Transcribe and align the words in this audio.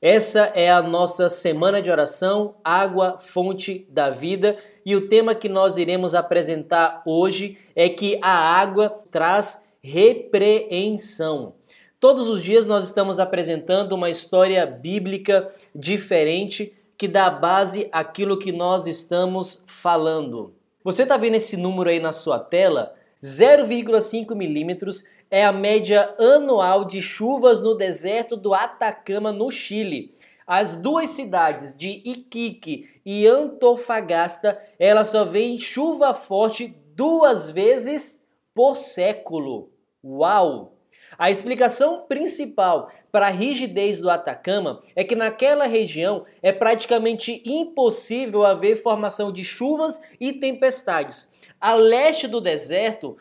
Essa 0.00 0.52
é 0.54 0.70
a 0.70 0.82
nossa 0.82 1.26
semana 1.26 1.80
de 1.80 1.90
oração, 1.90 2.56
Água, 2.62 3.16
Fonte 3.18 3.86
da 3.88 4.10
Vida, 4.10 4.58
e 4.84 4.94
o 4.94 5.08
tema 5.08 5.34
que 5.34 5.48
nós 5.48 5.78
iremos 5.78 6.14
apresentar 6.14 7.02
hoje 7.06 7.56
é 7.74 7.88
que 7.88 8.18
a 8.20 8.30
água 8.30 8.90
traz 9.10 9.64
repreensão. 9.82 11.54
Todos 11.98 12.28
os 12.28 12.42
dias 12.42 12.66
nós 12.66 12.84
estamos 12.84 13.18
apresentando 13.18 13.92
uma 13.92 14.10
história 14.10 14.66
bíblica 14.66 15.48
diferente 15.74 16.74
que 16.98 17.08
dá 17.08 17.30
base 17.30 17.88
àquilo 17.90 18.38
que 18.38 18.52
nós 18.52 18.86
estamos 18.86 19.64
falando. 19.66 20.54
Você 20.84 21.04
está 21.04 21.16
vendo 21.16 21.36
esse 21.36 21.56
número 21.56 21.88
aí 21.88 22.00
na 22.00 22.12
sua 22.12 22.38
tela? 22.38 22.94
0,5 23.22 24.34
milímetros 24.34 25.04
é 25.30 25.44
a 25.44 25.52
média 25.52 26.14
anual 26.18 26.84
de 26.84 27.02
chuvas 27.02 27.62
no 27.62 27.74
deserto 27.74 28.36
do 28.36 28.54
Atacama, 28.54 29.32
no 29.32 29.50
Chile. 29.50 30.12
As 30.46 30.76
duas 30.76 31.10
cidades 31.10 31.76
de 31.76 32.02
Iquique 32.04 32.88
e 33.04 33.26
Antofagasta, 33.26 34.60
ela 34.78 35.04
só 35.04 35.24
vem 35.24 35.58
chuva 35.58 36.14
forte 36.14 36.74
duas 36.94 37.50
vezes 37.50 38.22
por 38.54 38.76
século. 38.76 39.70
Uau! 40.04 40.76
A 41.18 41.30
explicação 41.30 42.04
principal 42.06 42.90
para 43.10 43.26
a 43.26 43.30
rigidez 43.30 44.00
do 44.00 44.10
Atacama 44.10 44.80
é 44.94 45.02
que 45.02 45.16
naquela 45.16 45.66
região 45.66 46.24
é 46.42 46.52
praticamente 46.52 47.42
impossível 47.44 48.44
haver 48.44 48.82
formação 48.82 49.32
de 49.32 49.42
chuvas 49.42 50.00
e 50.20 50.32
tempestades. 50.32 51.30
A 51.60 51.74
leste 51.74 52.28
do 52.28 52.40
deserto, 52.40 53.16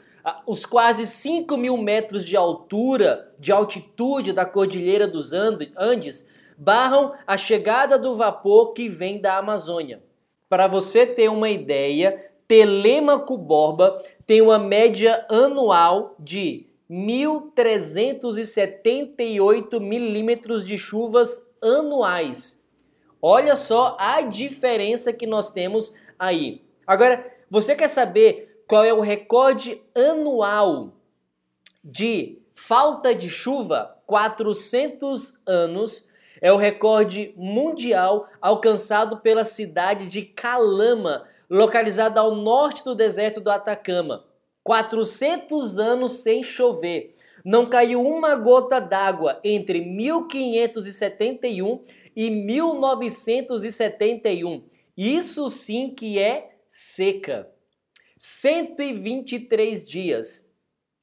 os 0.46 0.66
quase 0.66 1.06
5 1.06 1.58
mil 1.58 1.76
metros 1.78 2.26
de 2.26 2.36
altura, 2.36 3.32
de 3.40 3.52
altitude 3.52 4.34
da 4.34 4.46
Cordilheira 4.46 5.08
dos 5.08 5.32
Andes, 5.34 6.28
barram 6.58 7.14
a 7.28 7.38
chegada 7.38 8.00
do 8.00 8.16
vapor 8.16 8.74
que 8.74 8.90
vem 8.90 9.20
da 9.20 9.38
Amazônia. 9.38 10.02
Para 10.50 10.68
você 10.68 11.06
ter 11.06 11.30
uma 11.30 11.50
ideia, 11.50 12.32
Telêmaco 12.48 13.38
Borba 13.38 14.02
tem 14.26 14.42
uma 14.42 14.58
média 14.58 15.26
anual 15.30 16.16
de 16.20 16.66
1.378 16.90 19.80
milímetros 19.80 20.66
de 20.66 20.78
chuvas 20.78 21.46
anuais. 21.62 22.64
Olha 23.22 23.56
só 23.56 23.96
a 24.00 24.22
diferença 24.22 25.12
que 25.12 25.26
nós 25.26 25.52
temos 25.52 25.94
aí. 26.18 26.62
Agora, 26.86 27.26
você 27.50 27.76
quer 27.76 27.88
saber 27.88 28.55
qual 28.68 28.84
é 28.84 28.94
o 28.94 29.02
recorde 29.02 29.82
anual 29.94 30.94
de 31.84 32.40
falta 32.56 33.14
de 33.14 33.30
chuva? 33.30 33.96
400 34.08 35.40
anos 35.46 36.08
é 36.42 36.52
o 36.52 36.58
recorde 36.58 37.32
mundial 37.38 38.28
alcançado 38.42 39.18
pela 39.18 39.46
cidade 39.46 40.08
de 40.08 40.24
Calama, 40.24 41.28
localizada 41.50 42.20
ao 42.20 42.36
norte 42.36 42.84
do 42.84 42.94
deserto 42.96 43.40
do 43.40 43.52
Atacama. 43.52 44.26
400 44.64 45.78
anos 45.78 46.14
sem 46.14 46.42
chover. 46.44 47.14
Não 47.44 47.68
caiu 47.68 48.02
uma 48.02 48.36
gota 48.36 48.82
d'água 48.82 49.40
entre 49.44 49.82
1571 49.82 51.84
e 52.16 52.32
1971. 52.32 54.64
Isso 54.98 55.52
sim 55.52 55.92
que 55.92 56.18
é 56.18 56.58
seca. 56.68 57.54
123 58.28 59.86
dias, 59.86 60.50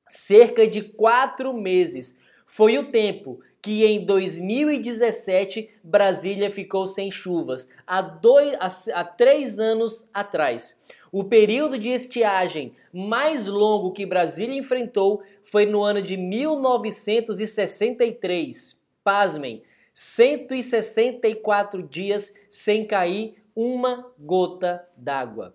cerca 0.08 0.66
de 0.66 0.82
quatro 0.82 1.54
meses, 1.54 2.18
foi 2.44 2.76
o 2.78 2.90
tempo 2.90 3.38
que 3.62 3.84
em 3.84 4.04
2017 4.04 5.70
Brasília 5.84 6.50
ficou 6.50 6.84
sem 6.84 7.12
chuvas, 7.12 7.68
há, 7.86 8.00
dois, 8.00 8.56
há, 8.58 8.66
há 8.98 9.04
três 9.04 9.60
anos 9.60 10.08
atrás. 10.12 10.80
O 11.12 11.22
período 11.22 11.78
de 11.78 11.90
estiagem 11.90 12.74
mais 12.92 13.46
longo 13.46 13.92
que 13.92 14.04
Brasília 14.04 14.58
enfrentou 14.58 15.22
foi 15.44 15.64
no 15.64 15.80
ano 15.80 16.02
de 16.02 16.16
1963. 16.16 18.76
Pasmem, 19.04 19.62
164 19.94 21.84
dias 21.84 22.34
sem 22.50 22.84
cair 22.84 23.36
uma 23.54 24.12
gota 24.18 24.84
d'água. 24.96 25.54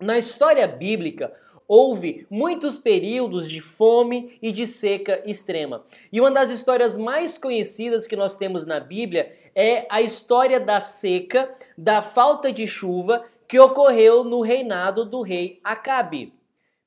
Na 0.00 0.18
história 0.18 0.66
bíblica, 0.66 1.32
houve 1.68 2.26
muitos 2.28 2.76
períodos 2.76 3.48
de 3.48 3.60
fome 3.60 4.36
e 4.42 4.50
de 4.50 4.66
seca 4.66 5.22
extrema. 5.24 5.84
E 6.12 6.20
uma 6.20 6.30
das 6.30 6.50
histórias 6.50 6.96
mais 6.96 7.38
conhecidas 7.38 8.06
que 8.06 8.16
nós 8.16 8.36
temos 8.36 8.66
na 8.66 8.80
Bíblia 8.80 9.32
é 9.54 9.86
a 9.88 10.02
história 10.02 10.58
da 10.58 10.80
seca, 10.80 11.54
da 11.78 12.02
falta 12.02 12.52
de 12.52 12.66
chuva 12.66 13.24
que 13.46 13.58
ocorreu 13.58 14.24
no 14.24 14.40
reinado 14.40 15.04
do 15.04 15.22
rei 15.22 15.60
Acabe. 15.62 16.34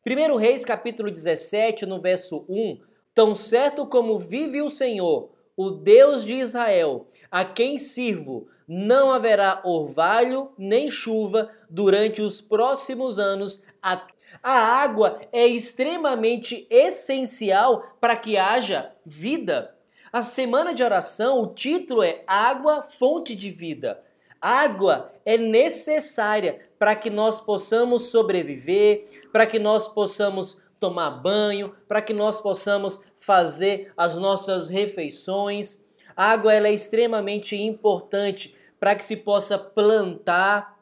1 0.05 0.35
Reis 0.35 0.65
capítulo 0.65 1.09
17, 1.09 1.85
no 1.85 2.01
verso 2.01 2.45
1, 2.49 2.79
tão 3.13 3.33
certo 3.33 3.85
como 3.85 4.19
vive 4.19 4.61
o 4.61 4.69
Senhor, 4.69 5.31
o 5.55 5.71
Deus 5.71 6.25
de 6.25 6.33
Israel, 6.33 7.07
a 7.31 7.43
quem 7.43 7.77
sirvo, 7.77 8.47
não 8.67 9.11
haverá 9.11 9.61
orvalho 9.63 10.51
nem 10.57 10.91
chuva 10.91 11.49
durante 11.69 12.21
os 12.21 12.41
próximos 12.41 13.17
anos. 13.17 13.63
A 13.81 14.51
água 14.51 15.21
é 15.31 15.47
extremamente 15.47 16.67
essencial 16.69 17.95
para 18.01 18.15
que 18.15 18.37
haja 18.37 18.91
vida. 19.05 19.73
A 20.11 20.23
semana 20.23 20.73
de 20.73 20.83
oração, 20.83 21.41
o 21.41 21.53
título 21.53 22.03
é 22.03 22.23
Água, 22.27 22.81
fonte 22.81 23.35
de 23.35 23.49
vida. 23.49 24.03
Água 24.41 25.11
é 25.25 25.37
necessária 25.37 26.61
para 26.77 26.95
que 26.95 27.09
nós 27.09 27.41
possamos 27.41 28.07
sobreviver, 28.07 29.21
para 29.31 29.45
que 29.45 29.59
nós 29.59 29.87
possamos 29.87 30.61
tomar 30.79 31.09
banho, 31.09 31.75
para 31.87 32.01
que 32.01 32.13
nós 32.13 32.39
possamos 32.39 33.01
fazer 33.15 33.91
as 33.97 34.15
nossas 34.15 34.69
refeições. 34.69 35.81
A 36.15 36.31
água 36.31 36.53
ela 36.53 36.67
é 36.67 36.73
extremamente 36.73 37.55
importante 37.55 38.55
para 38.79 38.95
que 38.95 39.05
se 39.05 39.17
possa 39.17 39.57
plantar. 39.57 40.77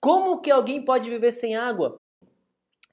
Como 0.00 0.40
que 0.40 0.50
alguém 0.50 0.82
pode 0.82 1.08
viver 1.08 1.32
sem 1.32 1.56
água? 1.56 1.98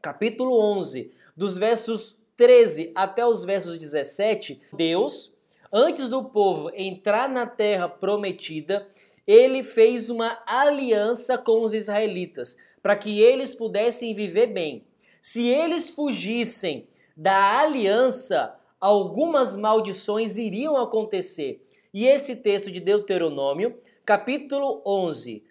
Capítulo 0.02 0.60
11, 0.60 1.12
dos 1.36 1.58
versos 1.58 2.18
13 2.36 2.92
até 2.96 3.26
os 3.26 3.44
versos 3.44 3.78
17, 3.78 4.62
Deus, 4.74 5.34
antes 5.72 6.08
do 6.08 6.24
povo 6.24 6.72
entrar 6.76 7.28
na 7.28 7.46
terra 7.48 7.90
prometida, 7.90 8.88
ele 9.26 9.64
fez 9.64 10.10
uma 10.10 10.42
aliança 10.46 11.38
com 11.38 11.64
os 11.64 11.74
israelitas 11.74 12.56
para 12.82 12.96
que 12.96 13.20
eles 13.20 13.54
pudessem 13.54 14.14
viver 14.14 14.48
bem. 14.48 14.86
Se 15.20 15.46
eles 15.48 15.90
fugissem 15.90 16.88
da 17.16 17.60
aliança, 17.60 18.56
algumas 18.80 19.58
maldições 19.58 20.38
iriam 20.38 20.78
acontecer. 20.78 21.66
E 21.94 22.06
esse 22.06 22.36
texto 22.36 22.72
de 22.72 22.80
Deuteronômio, 22.80 23.78
capítulo 24.08 24.82
11, 24.86 25.44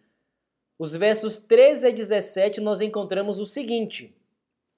os 0.78 0.96
versos 0.96 1.36
13 1.36 1.88
a 1.88 1.90
17, 1.90 2.58
nós 2.62 2.80
encontramos 2.80 3.38
o 3.38 3.44
seguinte: 3.44 4.16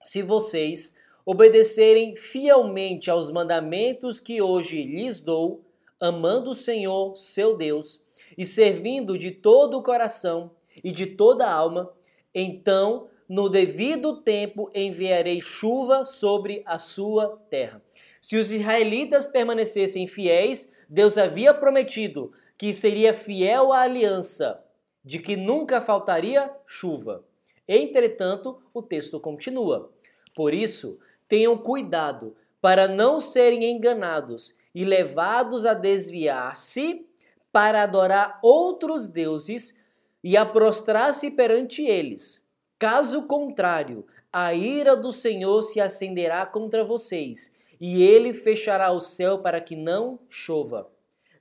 Se 0.03 0.21
vocês 0.21 0.97
obedecerem 1.25 2.17
fielmente 2.17 3.09
aos 3.09 3.31
mandamentos 3.31 4.19
que 4.19 4.43
hoje 4.43 4.83
lhes 4.83 5.21
dou, 5.21 5.65
amando 6.01 6.51
o 6.51 6.55
Senhor, 6.55 7.15
seu 7.15 7.57
Deus, 7.57 8.03
e 8.37 8.45
servindo 8.45 9.17
de 9.17 9.31
todo 9.31 9.79
o 9.79 9.83
coração 9.83 10.51
e 10.83 10.91
de 10.91 11.07
toda 11.07 11.47
a 11.47 11.55
alma, 11.55 11.89
então 12.35 13.07
no 13.29 13.49
devido 13.49 14.23
tempo 14.23 14.73
enviarei 14.75 15.41
chuva 15.41 16.05
sobre 16.05 16.65
a 16.67 16.79
sua 16.79 17.41
terra. 17.49 17.81
Se 18.21 18.37
os 18.37 18.51
israelitas 18.51 19.29
permanecessem 19.29 20.09
fiéis, 20.09 20.69
Deus 20.89 21.17
havia 21.17 21.55
prometido 21.55 22.33
que 22.59 22.73
seria 22.73 23.15
fiel 23.15 23.73
à 23.73 23.83
aliança, 23.83 24.63
de 25.05 25.21
que 25.21 25.37
nunca 25.37 25.81
faltaria 25.81 26.53
chuva. 26.67 27.25
Entretanto, 27.67 28.61
o 28.75 28.83
texto 28.83 29.21
continua. 29.21 29.93
Por 30.35 30.53
isso, 30.53 30.99
tenham 31.29 31.57
cuidado 31.57 32.37
para 32.61 32.89
não 32.89 33.21
serem 33.21 33.65
enganados 33.71 34.57
e 34.75 34.85
levados 34.85 35.65
a 35.65 35.73
desviar-se 35.73 37.07
para 37.53 37.85
adorar 37.85 38.39
outros 38.43 39.07
deuses 39.07 39.79
e 40.23 40.37
a 40.37 40.45
prostrar-se 40.45 41.31
perante 41.31 41.83
eles. 41.83 42.45
Caso 42.79 43.23
contrário, 43.23 44.05
a 44.33 44.53
ira 44.53 44.97
do 44.97 45.13
Senhor 45.13 45.63
se 45.63 45.81
acenderá 45.81 46.45
contra 46.45 46.85
vocês, 46.85 47.55
e 47.81 48.03
ele 48.03 48.35
fechará 48.35 48.91
o 48.91 49.01
céu 49.01 49.39
para 49.39 49.61
que 49.61 49.77
não 49.77 50.19
chova. 50.29 50.91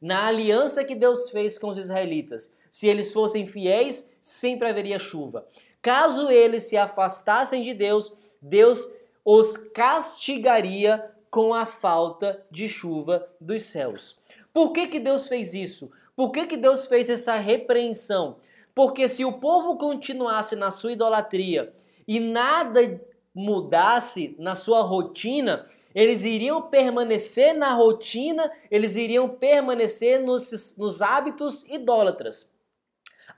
Na 0.02 0.28
aliança 0.28 0.84
que 0.84 0.96
Deus 0.96 1.30
fez 1.30 1.58
com 1.58 1.70
os 1.70 1.78
israelitas, 1.78 2.54
se 2.72 2.88
eles 2.88 3.12
fossem 3.12 3.48
fiéis, 3.48 4.10
sempre 4.22 4.70
haveria 4.70 5.00
chuva. 5.00 5.48
Caso 5.82 6.30
eles 6.30 6.64
se 6.64 6.78
afastassem 6.78 7.64
de 7.64 7.74
Deus, 7.74 8.14
Deus 8.42 8.88
os 9.24 9.58
castigaria 9.58 11.12
com 11.30 11.54
a 11.54 11.66
falta 11.66 12.46
de 12.50 12.70
chuva 12.70 13.28
dos 13.40 13.64
céus. 13.64 14.20
Por 14.54 14.72
que, 14.72 14.88
que 14.88 15.00
Deus 15.00 15.28
fez 15.28 15.54
isso? 15.54 15.92
Por 16.16 16.32
que, 16.32 16.48
que 16.48 16.58
Deus 16.58 16.86
fez 16.86 17.10
essa 17.10 17.36
repreensão? 17.36 18.38
Porque 18.74 19.08
se 19.08 19.26
o 19.26 19.34
povo 19.34 19.78
continuasse 19.78 20.56
na 20.56 20.72
sua 20.72 20.94
idolatria 20.94 21.74
e 22.08 22.20
nada 22.20 23.02
mudasse 23.34 24.36
na 24.40 24.56
sua 24.56 24.82
rotina, 24.82 25.66
eles 25.98 26.24
iriam 26.24 26.62
permanecer 26.62 27.56
na 27.56 27.74
rotina, 27.74 28.52
eles 28.70 28.96
iriam 28.96 29.28
permanecer 29.28 30.22
nos, 30.22 30.78
nos 30.78 31.02
hábitos 31.02 31.64
idólatras. 31.64 32.48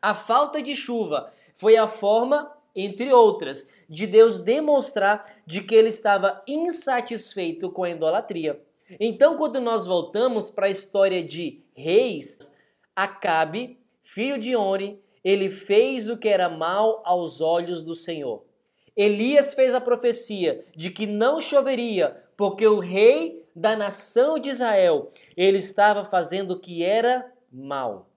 A 0.02 0.14
falta 0.14 0.62
de 0.62 0.76
chuva 0.76 1.32
foi 1.56 1.78
a 1.78 1.88
forma, 1.88 2.54
entre 2.76 3.14
outras, 3.14 3.66
de 3.88 4.06
Deus 4.06 4.40
demonstrar 4.40 5.42
de 5.46 5.62
que 5.64 5.74
ele 5.74 5.88
estava 5.88 6.44
insatisfeito 6.46 7.72
com 7.72 7.86
a 7.86 7.92
idolatria. 7.92 8.62
Então, 9.00 9.38
quando 9.38 9.62
nós 9.62 9.86
voltamos 9.86 10.50
para 10.50 10.66
a 10.66 10.70
história 10.70 11.24
de 11.24 11.64
reis, 11.74 12.54
Acabe, 12.94 13.80
filho 14.04 14.38
de 14.38 14.54
Oni, 14.58 15.02
ele 15.24 15.50
fez 15.50 16.10
o 16.10 16.18
que 16.18 16.28
era 16.28 16.50
mal 16.50 17.02
aos 17.06 17.40
olhos 17.40 17.82
do 17.82 17.96
Senhor. 17.96 18.49
Elias 19.02 19.54
fez 19.54 19.74
a 19.74 19.80
profecia 19.80 20.66
de 20.76 20.90
que 20.90 21.08
não 21.08 21.40
choveria, 21.40 22.22
porque 22.36 22.68
o 22.68 22.80
rei 22.80 23.46
da 23.56 23.74
nação 23.74 24.38
de 24.38 24.50
Israel, 24.50 25.14
ele 25.38 25.58
estava 25.58 26.04
fazendo 26.04 26.52
o 26.52 26.60
que 26.60 26.84
era 26.84 27.32
mal. 27.50 28.10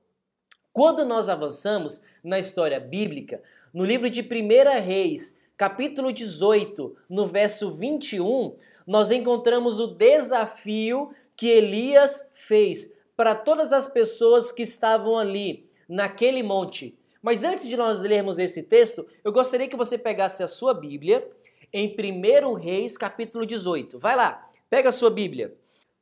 Quando 0.73 1.05
nós 1.05 1.29
avançamos 1.29 2.03
na 2.25 2.37
história 2.41 2.81
bíblica, 2.81 3.41
no 3.73 3.85
livro 3.85 4.11
de 4.11 4.23
1 4.23 4.83
Reis, 4.85 5.37
capítulo 5.57 6.13
18, 6.13 6.97
no 7.09 7.29
verso 7.29 7.71
21, 7.71 8.57
nós 8.85 9.13
encontramos 9.13 9.79
o 9.79 9.87
desafio 9.87 11.15
que 11.37 11.47
Elias 11.47 12.29
fez 12.35 12.93
para 13.17 13.37
todas 13.37 13.73
as 13.73 13.87
pessoas 13.87 14.51
que 14.51 14.63
estavam 14.63 15.17
ali 15.17 15.65
naquele 15.89 16.43
monte. 16.43 16.99
Mas 17.23 17.45
antes 17.45 17.69
de 17.69 17.77
nós 17.77 18.03
lermos 18.03 18.41
esse 18.41 18.65
texto, 18.65 19.07
eu 19.23 19.31
gostaria 19.31 19.69
que 19.69 19.77
você 19.77 19.97
pegasse 19.97 20.43
a 20.43 20.49
sua 20.49 20.75
Bíblia 20.75 21.25
em 21.73 21.95
1 21.97 22.55
Reis, 22.55 22.99
capítulo 22.99 23.47
18. 23.47 23.97
Vai 23.97 24.17
lá, 24.17 24.51
pega 24.69 24.89
a 24.89 24.93
sua 24.93 25.09
Bíblia. 25.09 25.55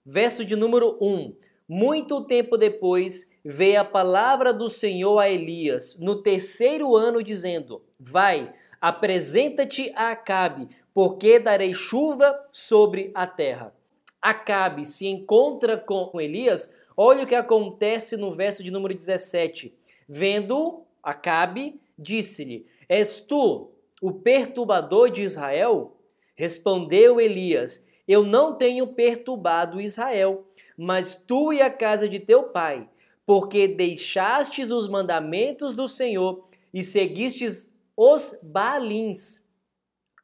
Verso 0.05 0.43
de 0.47 0.57
número 0.57 0.97
1. 0.99 1.37
Muito 1.69 2.23
tempo 2.25 2.57
depois 2.57 3.29
veio 3.45 3.83
a 3.83 3.85
palavra 3.85 4.51
do 4.51 4.69
Senhor 4.71 5.19
a 5.19 5.29
Elias, 5.29 5.97
no 5.99 6.23
terceiro 6.23 6.97
ano, 6.97 7.23
dizendo: 7.23 7.85
Vai, 7.99 8.53
apresenta-te 8.81 9.93
a 9.95 10.13
Acabe, 10.13 10.69
porque 10.95 11.39
darei 11.39 11.75
chuva 11.75 12.35
sobre 12.51 13.11
a 13.15 13.27
terra. 13.27 13.75
Acabe 14.23 14.87
se 14.87 15.07
encontra 15.07 15.77
com 15.77 16.19
Elias. 16.19 16.75
Olha 16.97 17.25
o 17.25 17.27
que 17.27 17.35
acontece 17.35 18.17
no 18.17 18.35
verso 18.35 18.65
de 18.65 18.71
número 18.71 18.95
17. 18.95 19.73
Vendo 20.09 20.85
Acabe, 21.03 21.81
disse-lhe: 21.99 22.67
És 22.89 23.21
tu 23.21 23.73
o 24.01 24.13
perturbador 24.13 25.11
de 25.11 25.23
Israel? 25.23 25.97
Respondeu 26.35 27.21
Elias: 27.21 27.85
Eu 28.07 28.25
não 28.25 28.55
tenho 28.55 28.87
perturbado 28.87 29.81
Israel, 29.81 30.47
mas 30.77 31.15
tu 31.15 31.53
e 31.53 31.61
a 31.61 31.71
casa 31.71 32.09
de 32.09 32.19
teu 32.19 32.45
pai, 32.45 32.89
porque 33.27 33.69
deixastes 33.69 34.71
os 34.71 34.89
mandamentos 34.89 35.73
do 35.73 35.87
Senhor 35.87 36.49
e 36.73 36.83
seguistes 36.83 37.73
os 37.97 38.39
Baalins. 38.43 39.43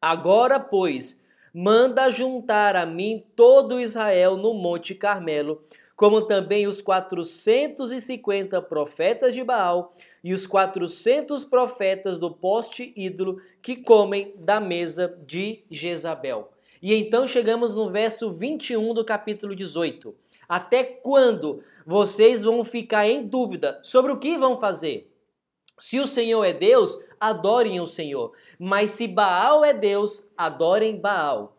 Agora, 0.00 0.58
pois, 0.58 1.20
manda 1.52 2.10
juntar 2.10 2.76
a 2.76 2.86
mim 2.86 3.24
todo 3.34 3.80
Israel 3.80 4.36
no 4.36 4.54
Monte 4.54 4.94
Carmelo, 4.94 5.64
como 5.96 6.22
também 6.22 6.66
os 6.66 6.80
450 6.80 8.60
profetas 8.62 9.34
de 9.34 9.42
Baal 9.42 9.94
e 10.26 10.32
os 10.32 10.44
400 10.44 11.44
profetas 11.44 12.18
do 12.18 12.32
poste 12.32 12.92
ídolo 12.96 13.40
que 13.62 13.76
comem 13.76 14.34
da 14.36 14.58
mesa 14.58 15.16
de 15.24 15.62
Jezabel. 15.70 16.50
E 16.82 16.92
então 16.94 17.28
chegamos 17.28 17.76
no 17.76 17.92
verso 17.92 18.32
21 18.32 18.92
do 18.92 19.04
capítulo 19.04 19.54
18. 19.54 20.12
Até 20.48 20.82
quando 20.82 21.62
vocês 21.86 22.42
vão 22.42 22.64
ficar 22.64 23.08
em 23.08 23.24
dúvida 23.24 23.78
sobre 23.84 24.10
o 24.10 24.18
que 24.18 24.36
vão 24.36 24.58
fazer? 24.58 25.14
Se 25.78 26.00
o 26.00 26.08
Senhor 26.08 26.42
é 26.42 26.52
Deus, 26.52 26.98
adorem 27.20 27.78
o 27.78 27.86
Senhor. 27.86 28.32
Mas 28.58 28.90
se 28.90 29.06
Baal 29.06 29.64
é 29.64 29.72
Deus, 29.72 30.26
adorem 30.36 30.96
Baal. 30.98 31.56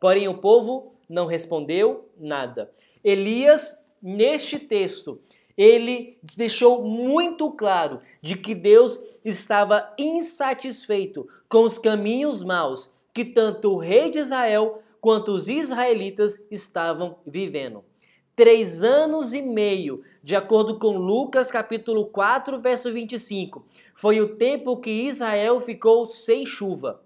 Porém, 0.00 0.26
o 0.26 0.38
povo 0.38 0.92
não 1.08 1.26
respondeu 1.26 2.10
nada. 2.18 2.68
Elias, 3.04 3.78
neste 4.02 4.58
texto, 4.58 5.20
ele 5.58 6.16
deixou 6.36 6.84
muito 6.84 7.50
claro 7.50 7.98
de 8.22 8.36
que 8.36 8.54
Deus 8.54 9.00
estava 9.24 9.92
insatisfeito 9.98 11.28
com 11.48 11.64
os 11.64 11.76
caminhos 11.76 12.44
maus 12.44 12.92
que 13.12 13.24
tanto 13.24 13.74
o 13.74 13.78
rei 13.78 14.08
de 14.08 14.20
Israel 14.20 14.80
quanto 15.00 15.32
os 15.32 15.48
israelitas 15.48 16.46
estavam 16.48 17.18
vivendo. 17.26 17.84
Três 18.36 18.84
anos 18.84 19.34
e 19.34 19.42
meio, 19.42 20.04
de 20.22 20.36
acordo 20.36 20.78
com 20.78 20.96
Lucas 20.96 21.50
capítulo 21.50 22.06
4, 22.06 22.60
verso 22.60 22.92
25, 22.92 23.66
foi 23.96 24.20
o 24.20 24.36
tempo 24.36 24.76
que 24.76 25.08
Israel 25.08 25.60
ficou 25.60 26.06
sem 26.06 26.46
chuva. 26.46 27.02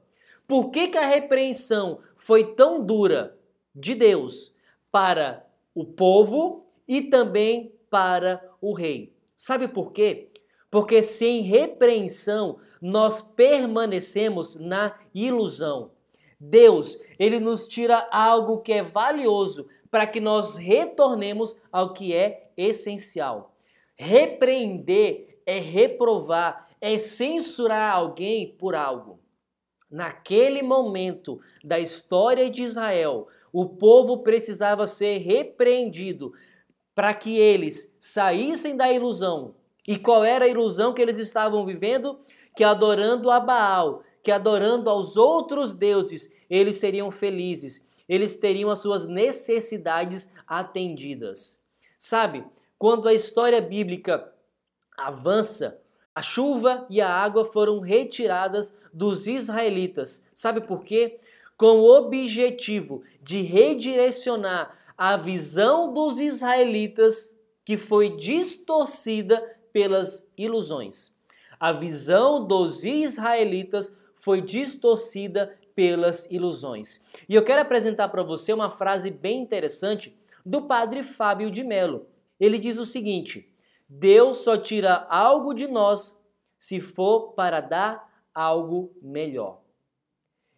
Por 0.46 0.68
que, 0.70 0.88
que 0.88 0.98
a 0.98 1.06
repreensão 1.06 2.00
foi 2.18 2.52
tão 2.52 2.84
dura 2.84 3.34
de 3.74 3.94
Deus 3.94 4.52
para 4.90 5.46
o 5.74 5.86
povo 5.86 6.66
e 6.86 7.00
também 7.00 7.72
para 7.92 8.42
o 8.58 8.72
rei. 8.72 9.14
Sabe 9.36 9.68
por 9.68 9.92
quê? 9.92 10.30
Porque 10.70 11.02
sem 11.02 11.42
repreensão 11.42 12.58
nós 12.80 13.20
permanecemos 13.20 14.54
na 14.54 14.98
ilusão. 15.14 15.90
Deus, 16.40 16.98
ele 17.18 17.38
nos 17.38 17.68
tira 17.68 18.08
algo 18.10 18.62
que 18.62 18.72
é 18.72 18.82
valioso 18.82 19.68
para 19.90 20.06
que 20.06 20.20
nós 20.20 20.56
retornemos 20.56 21.54
ao 21.70 21.92
que 21.92 22.14
é 22.14 22.50
essencial. 22.56 23.54
Repreender 23.94 25.42
é 25.44 25.58
reprovar, 25.58 26.70
é 26.80 26.96
censurar 26.96 27.94
alguém 27.94 28.56
por 28.56 28.74
algo. 28.74 29.20
Naquele 29.90 30.62
momento 30.62 31.38
da 31.62 31.78
história 31.78 32.48
de 32.48 32.62
Israel, 32.62 33.28
o 33.52 33.66
povo 33.66 34.22
precisava 34.22 34.86
ser 34.86 35.18
repreendido 35.18 36.32
para 36.94 37.14
que 37.14 37.36
eles 37.36 37.94
saíssem 37.98 38.76
da 38.76 38.92
ilusão. 38.92 39.54
E 39.86 39.96
qual 39.96 40.24
era 40.24 40.44
a 40.44 40.48
ilusão 40.48 40.92
que 40.92 41.02
eles 41.02 41.18
estavam 41.18 41.64
vivendo? 41.66 42.20
Que 42.54 42.62
adorando 42.62 43.30
a 43.30 43.40
Baal, 43.40 44.02
que 44.22 44.30
adorando 44.30 44.88
aos 44.88 45.16
outros 45.16 45.72
deuses, 45.72 46.32
eles 46.48 46.76
seriam 46.76 47.10
felizes, 47.10 47.84
eles 48.08 48.36
teriam 48.36 48.70
as 48.70 48.78
suas 48.78 49.06
necessidades 49.06 50.30
atendidas. 50.46 51.60
Sabe, 51.98 52.44
quando 52.78 53.08
a 53.08 53.14
história 53.14 53.60
bíblica 53.60 54.32
avança, 54.96 55.80
a 56.14 56.20
chuva 56.20 56.86
e 56.90 57.00
a 57.00 57.08
água 57.08 57.44
foram 57.44 57.80
retiradas 57.80 58.74
dos 58.92 59.26
israelitas. 59.26 60.26
Sabe 60.34 60.60
por 60.60 60.84
quê? 60.84 61.18
Com 61.56 61.80
o 61.80 61.96
objetivo 61.96 63.02
de 63.22 63.40
redirecionar 63.42 64.76
a 65.04 65.16
visão 65.16 65.92
dos 65.92 66.20
israelitas 66.20 67.36
que 67.64 67.76
foi 67.76 68.16
distorcida 68.16 69.40
pelas 69.72 70.30
ilusões. 70.38 71.12
A 71.58 71.72
visão 71.72 72.46
dos 72.46 72.84
israelitas 72.84 73.92
foi 74.14 74.40
distorcida 74.40 75.58
pelas 75.74 76.28
ilusões. 76.30 77.00
E 77.28 77.34
eu 77.34 77.42
quero 77.42 77.62
apresentar 77.62 78.10
para 78.10 78.22
você 78.22 78.52
uma 78.52 78.70
frase 78.70 79.10
bem 79.10 79.40
interessante 79.40 80.16
do 80.46 80.62
padre 80.62 81.02
Fábio 81.02 81.50
de 81.50 81.64
Mello. 81.64 82.06
Ele 82.38 82.56
diz 82.56 82.78
o 82.78 82.86
seguinte: 82.86 83.52
Deus 83.88 84.38
só 84.38 84.56
tira 84.56 85.04
algo 85.10 85.52
de 85.52 85.66
nós 85.66 86.16
se 86.56 86.80
for 86.80 87.32
para 87.32 87.60
dar 87.60 88.08
algo 88.32 88.94
melhor. 89.02 89.62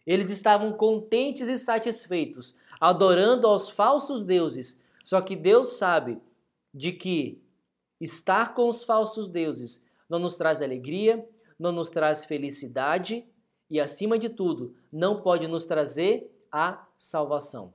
Eles 0.06 0.28
estavam 0.28 0.70
contentes 0.70 1.48
e 1.48 1.56
satisfeitos, 1.56 2.54
adorando 2.80 3.46
aos 3.46 3.68
falsos 3.68 4.22
deuses. 4.22 4.80
Só 5.04 5.20
que 5.20 5.36
Deus 5.36 5.76
sabe 5.76 6.18
de 6.72 6.92
que 6.92 7.42
estar 8.00 8.54
com 8.54 8.68
os 8.68 8.82
falsos 8.82 9.28
deuses 9.28 9.84
não 10.08 10.18
nos 10.18 10.36
traz 10.36 10.60
alegria, 10.60 11.26
não 11.58 11.72
nos 11.72 11.90
traz 11.90 12.24
felicidade 12.24 13.26
e, 13.70 13.80
acima 13.80 14.18
de 14.18 14.28
tudo, 14.28 14.74
não 14.92 15.20
pode 15.20 15.48
nos 15.48 15.64
trazer 15.64 16.30
a 16.50 16.86
salvação. 16.96 17.72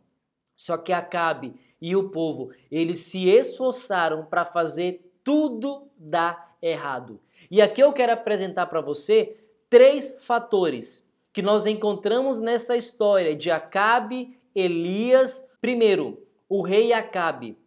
Só 0.55 0.77
que 0.77 0.93
Acabe 0.93 1.59
e 1.81 1.95
o 1.95 2.09
povo, 2.09 2.51
eles 2.69 2.99
se 2.99 3.29
esforçaram 3.29 4.25
para 4.25 4.45
fazer 4.45 5.13
tudo 5.23 5.87
dar 5.97 6.57
errado. 6.61 7.19
E 7.49 7.61
aqui 7.61 7.81
eu 7.81 7.93
quero 7.93 8.11
apresentar 8.11 8.65
para 8.67 8.81
você 8.81 9.37
três 9.69 10.17
fatores 10.21 11.05
que 11.31 11.41
nós 11.41 11.65
encontramos 11.65 12.39
nessa 12.39 12.75
história 12.75 13.35
de 13.35 13.51
Acabe, 13.51 14.38
Elias. 14.55 15.45
Primeiro, 15.61 16.25
o 16.47 16.61
rei 16.61 16.93
Acabe. 16.93 17.57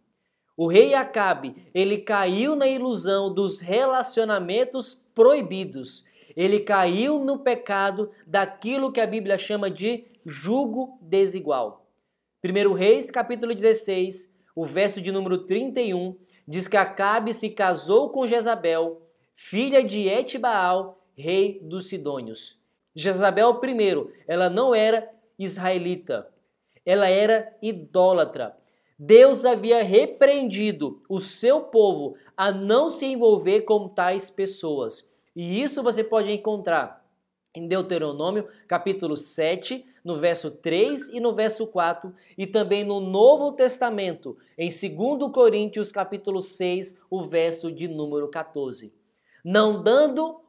O 0.55 0.67
rei 0.67 0.93
Acabe, 0.93 1.55
ele 1.73 1.97
caiu 1.97 2.55
na 2.55 2.67
ilusão 2.67 3.33
dos 3.33 3.59
relacionamentos 3.59 4.93
proibidos. 5.15 6.05
Ele 6.35 6.59
caiu 6.59 7.19
no 7.19 7.39
pecado 7.39 8.11
daquilo 8.25 8.91
que 8.91 9.01
a 9.01 9.07
Bíblia 9.07 9.37
chama 9.37 9.69
de 9.69 10.05
jugo 10.25 10.97
desigual. 11.01 11.87
1 12.43 12.73
Reis, 12.73 13.09
capítulo 13.09 13.53
16, 13.53 14.31
o 14.55 14.65
verso 14.65 14.99
de 14.99 15.11
número 15.11 15.45
31, 15.45 16.17
diz 16.47 16.67
que 16.67 16.77
Acabe 16.77 17.33
se 17.33 17.49
casou 17.49 18.09
com 18.09 18.27
Jezabel, 18.27 19.01
filha 19.33 19.83
de 19.83 20.07
Etbaal, 20.07 21.03
rei 21.15 21.59
dos 21.63 21.87
Sidônios. 21.87 22.59
Jezabel, 22.95 23.55
primeiro, 23.55 24.11
ela 24.27 24.49
não 24.49 24.75
era 24.75 25.09
israelita, 25.37 26.27
ela 26.85 27.07
era 27.07 27.55
idólatra. 27.61 28.55
Deus 28.97 29.43
havia 29.43 29.83
repreendido 29.83 31.01
o 31.09 31.19
seu 31.19 31.61
povo 31.61 32.15
a 32.37 32.51
não 32.51 32.89
se 32.89 33.05
envolver 33.05 33.61
com 33.61 33.89
tais 33.89 34.29
pessoas. 34.29 35.11
E 35.35 35.61
isso 35.61 35.81
você 35.81 36.03
pode 36.03 36.31
encontrar 36.31 37.03
em 37.55 37.67
Deuteronômio, 37.67 38.47
capítulo 38.67 39.15
7, 39.15 39.85
no 40.03 40.17
verso 40.17 40.49
3 40.49 41.09
e 41.09 41.19
no 41.19 41.33
verso 41.33 41.67
4, 41.67 42.13
e 42.37 42.47
também 42.47 42.83
no 42.83 42.99
Novo 42.99 43.51
Testamento, 43.51 44.37
em 44.57 44.69
2 44.69 45.31
Coríntios, 45.31 45.91
capítulo 45.91 46.41
6, 46.41 46.97
o 47.09 47.23
verso 47.23 47.71
de 47.71 47.87
número 47.87 48.27
14. 48.27 48.93
Não 49.45 49.83
dando 49.83 50.41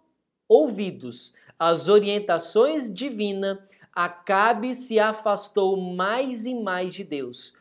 ouvidos 0.48 1.34
às 1.58 1.88
orientações 1.88 2.92
divinas, 2.92 3.58
Acabe 3.94 4.74
se 4.74 4.98
afastou 4.98 5.76
mais 5.76 6.46
e 6.46 6.54
mais 6.54 6.92
de 6.92 7.04
Deus. 7.04 7.54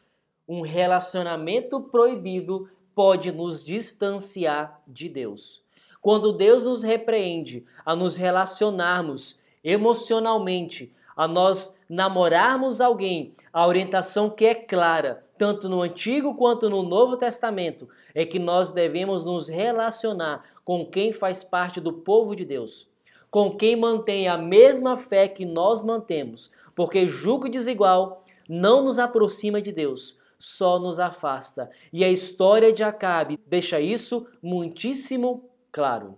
Um 0.47 0.61
relacionamento 0.61 1.79
proibido 1.79 2.67
pode 2.95 3.31
nos 3.31 3.63
distanciar 3.63 4.81
de 4.87 5.07
Deus. 5.07 5.63
Quando 6.01 6.33
Deus 6.33 6.65
nos 6.65 6.81
repreende 6.81 7.63
a 7.85 7.95
nos 7.95 8.17
relacionarmos 8.17 9.39
emocionalmente, 9.63 10.91
a 11.15 11.27
nós 11.27 11.73
namorarmos 11.87 12.81
alguém, 12.81 13.35
a 13.53 13.67
orientação 13.67 14.29
que 14.29 14.45
é 14.45 14.55
clara, 14.55 15.23
tanto 15.37 15.69
no 15.69 15.81
Antigo 15.81 16.33
quanto 16.35 16.69
no 16.69 16.81
Novo 16.81 17.15
Testamento, 17.15 17.87
é 18.15 18.25
que 18.25 18.39
nós 18.39 18.71
devemos 18.71 19.23
nos 19.23 19.47
relacionar 19.47 20.43
com 20.63 20.85
quem 20.85 21.13
faz 21.13 21.43
parte 21.43 21.79
do 21.79 21.93
povo 21.93 22.35
de 22.35 22.43
Deus, 22.43 22.87
com 23.33 23.57
quem 23.57 23.75
mantém 23.75 24.27
a 24.27 24.37
mesma 24.37 24.95
fé 24.95 25.27
que 25.27 25.43
nós 25.43 25.81
mantemos, 25.81 26.51
porque 26.75 27.07
julgo 27.07 27.49
desigual 27.49 28.23
não 28.47 28.83
nos 28.83 28.99
aproxima 28.99 29.59
de 29.59 29.71
Deus, 29.71 30.19
só 30.37 30.77
nos 30.77 30.99
afasta. 30.99 31.67
E 31.91 32.03
a 32.03 32.09
história 32.11 32.71
de 32.71 32.83
Acabe 32.83 33.39
deixa 33.47 33.79
isso 33.79 34.27
muitíssimo 34.39 35.49
claro. 35.71 36.15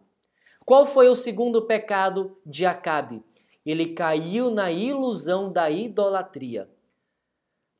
Qual 0.65 0.85
foi 0.85 1.07
o 1.07 1.15
segundo 1.15 1.61
pecado 1.61 2.37
de 2.45 2.65
Acabe? 2.65 3.23
Ele 3.65 3.93
caiu 3.93 4.51
na 4.51 4.69
ilusão 4.69 5.49
da 5.49 5.71
idolatria. 5.71 6.69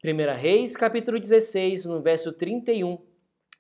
1 0.02 0.34
Reis, 0.34 0.78
capítulo 0.78 1.20
16, 1.20 1.88
no 1.88 2.02
verso 2.02 2.32
31, 2.32 3.00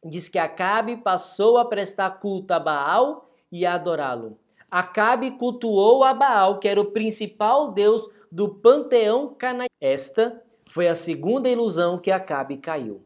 diz 0.05 0.29
que 0.29 0.39
Acabe 0.39 0.95
passou 0.95 1.57
a 1.57 1.65
prestar 1.65 2.11
culto 2.11 2.53
a 2.53 2.59
Baal 2.61 3.29
e 3.51 3.65
a 3.65 3.73
adorá-lo. 3.73 4.39
Acabe 4.75 5.31
cultuou 5.31 6.03
a 6.03 6.13
Baal, 6.13 6.59
que 6.59 6.67
era 6.67 6.81
o 6.81 6.91
principal 6.91 7.71
deus 7.71 8.09
do 8.29 8.49
panteão 8.55 9.33
canaanita. 9.33 9.73
Esta 9.79 10.43
foi 10.69 10.89
a 10.89 10.93
segunda 10.93 11.47
ilusão 11.47 11.97
que 11.97 12.11
Acabe 12.11 12.57
caiu. 12.57 13.01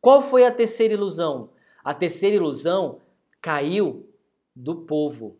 Qual 0.00 0.20
foi 0.20 0.44
a 0.44 0.50
terceira 0.50 0.92
ilusão? 0.92 1.50
A 1.84 1.94
terceira 1.94 2.34
ilusão 2.34 2.98
caiu 3.40 4.08
do 4.56 4.74
povo. 4.74 5.36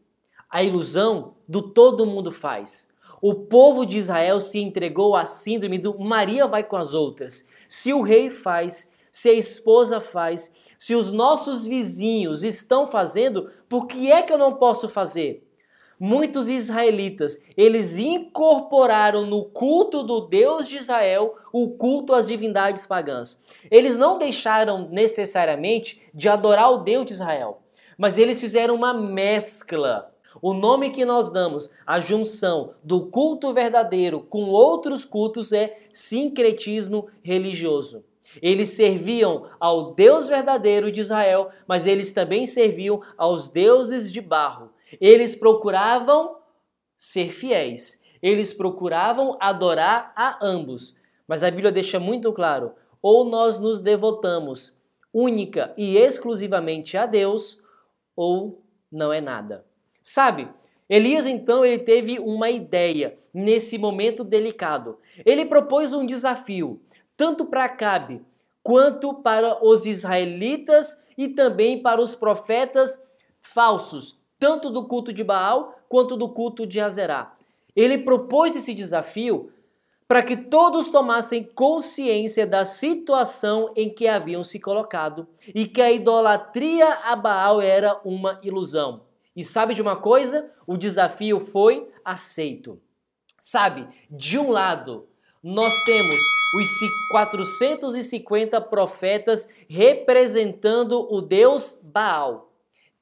A 0.49 0.63
ilusão 0.63 1.35
do 1.49 1.61
todo 1.61 2.07
mundo 2.07 2.31
faz. 2.31 2.87
O 3.21 3.35
povo 3.35 3.85
de 3.85 3.99
Israel 3.99 4.39
se 4.39 4.61
entregou 4.61 5.17
à 5.17 5.27
síndrome 5.27 5.79
do 5.79 5.99
Maria 5.99 6.47
vai 6.47 6.63
com 6.63 6.77
as 6.77 6.95
outras. 6.95 7.49
Se 7.67 7.93
o 7.93 8.01
rei 8.01 8.31
faz, 8.31 8.93
se 9.11 9.29
a 9.29 9.33
esposa 9.33 10.01
faz, 10.01 10.55
se 10.79 10.95
os 10.95 11.11
nossos 11.11 11.67
vizinhos 11.67 12.45
estão 12.45 12.87
fazendo, 12.87 13.51
por 13.69 13.89
que 13.89 14.13
é 14.13 14.23
que 14.23 14.33
eu 14.33 14.39
não 14.39 14.55
posso 14.55 14.89
fazer? 14.89 15.44
Muitos 16.07 16.51
israelitas, 16.51 17.41
eles 17.57 17.99
incorporaram 17.99 19.25
no 19.25 19.45
culto 19.45 20.03
do 20.03 20.21
Deus 20.21 20.69
de 20.69 20.77
Israel 20.77 21.35
o 21.53 21.71
culto 21.71 22.13
às 22.13 22.27
divindades 22.27 22.85
pagãs. 22.85 23.41
Eles 23.71 23.97
não 23.97 24.19
deixaram 24.19 24.89
necessariamente 24.91 26.03
de 26.13 26.29
adorar 26.29 26.71
o 26.73 26.79
Deus 26.79 27.07
de 27.07 27.13
Israel 27.13 27.65
mas 27.97 28.19
eles 28.19 28.41
fizeram 28.41 28.75
uma 28.75 28.93
mescla. 28.93 30.11
O 30.43 30.53
nome 30.53 30.91
que 30.91 31.05
nós 31.05 31.31
damos 31.31 31.71
à 31.87 32.01
junção 32.01 32.75
do 32.83 33.07
culto 33.07 33.53
verdadeiro 33.55 34.21
com 34.21 34.51
outros 34.51 35.05
cultos 35.05 35.53
é 35.53 35.79
sincretismo 35.93 37.09
religioso. 37.23 38.05
Eles 38.43 38.71
serviam 38.71 39.47
ao 39.61 39.95
Deus 39.95 40.27
verdadeiro 40.27 40.91
de 40.91 41.01
Israel, 41.01 41.51
mas 41.69 41.87
eles 41.87 42.11
também 42.11 42.47
serviam 42.47 43.01
aos 43.17 43.47
deuses 43.47 44.13
de 44.13 44.21
barro. 44.21 44.73
Eles 45.01 45.35
procuravam 45.35 46.37
ser 46.97 47.33
fiéis. 47.33 48.01
Eles 48.23 48.53
procuravam 48.53 49.37
adorar 49.41 50.13
a 50.17 50.39
ambos. 50.45 50.97
Mas 51.27 51.43
a 51.43 51.51
Bíblia 51.51 51.73
deixa 51.73 52.01
muito 52.01 52.33
claro: 52.33 52.73
ou 53.03 53.25
nós 53.25 53.59
nos 53.59 53.79
devotamos 53.79 54.79
única 55.13 55.73
e 55.77 55.97
exclusivamente 55.97 56.97
a 56.97 57.07
Deus, 57.07 57.63
ou 58.17 58.63
não 58.91 59.13
é 59.13 59.21
nada. 59.21 59.65
Sabe? 60.03 60.49
Elias 60.89 61.27
então 61.27 61.65
ele 61.65 61.79
teve 61.79 62.19
uma 62.19 62.51
ideia 62.51 63.19
nesse 63.33 63.79
momento 63.79 64.23
delicado. 64.23 64.99
Ele 65.25 65.47
propôs 65.47 65.93
um 65.93 66.05
desafio 66.05 66.81
tanto 67.17 67.47
para 67.47 67.65
Acabe 67.65 68.25
quanto 68.63 69.15
para 69.15 69.65
os 69.65 69.87
israelitas 69.87 70.99
e 71.17 71.29
também 71.29 71.81
para 71.81 72.01
os 72.01 72.15
profetas 72.15 73.01
falsos, 73.41 74.19
tanto 74.45 74.69
do 74.69 74.85
culto 74.85 75.11
de 75.11 75.25
Baal 75.25 75.75
quanto 75.89 76.19
do 76.19 76.29
culto 76.29 76.67
de 76.67 76.79
Azerá. 76.79 77.35
Ele 77.75 77.97
propôs 77.97 78.55
esse 78.55 78.75
desafio 78.75 79.51
para 80.07 80.23
que 80.23 80.37
todos 80.37 80.91
tomassem 80.91 81.43
consciência 81.43 82.47
da 82.47 82.67
situação 82.67 83.73
em 83.75 83.89
que 83.89 84.07
haviam 84.07 84.45
se 84.45 84.61
colocado 84.61 85.27
e 85.55 85.67
que 85.67 85.81
a 85.81 85.91
idolatria 85.91 86.87
a 87.05 87.17
Baal 87.17 87.63
era 87.63 87.99
uma 88.05 88.39
ilusão. 88.43 89.05
E 89.35 89.43
sabe 89.43 89.73
de 89.73 89.81
uma 89.81 89.97
coisa? 89.97 90.51
O 90.67 90.77
desafio 90.77 91.41
foi 91.41 91.89
aceito. 92.05 92.79
Sabe, 93.39 93.89
de 94.11 94.39
um 94.39 94.51
lado, 94.51 95.09
nós 95.43 95.73
temos 95.87 96.17
os 96.55 96.69
450 97.11 98.61
profetas 98.61 99.49
representando 99.71 101.09
o 101.11 101.23
deus 101.23 101.81
Baal. 101.83 102.53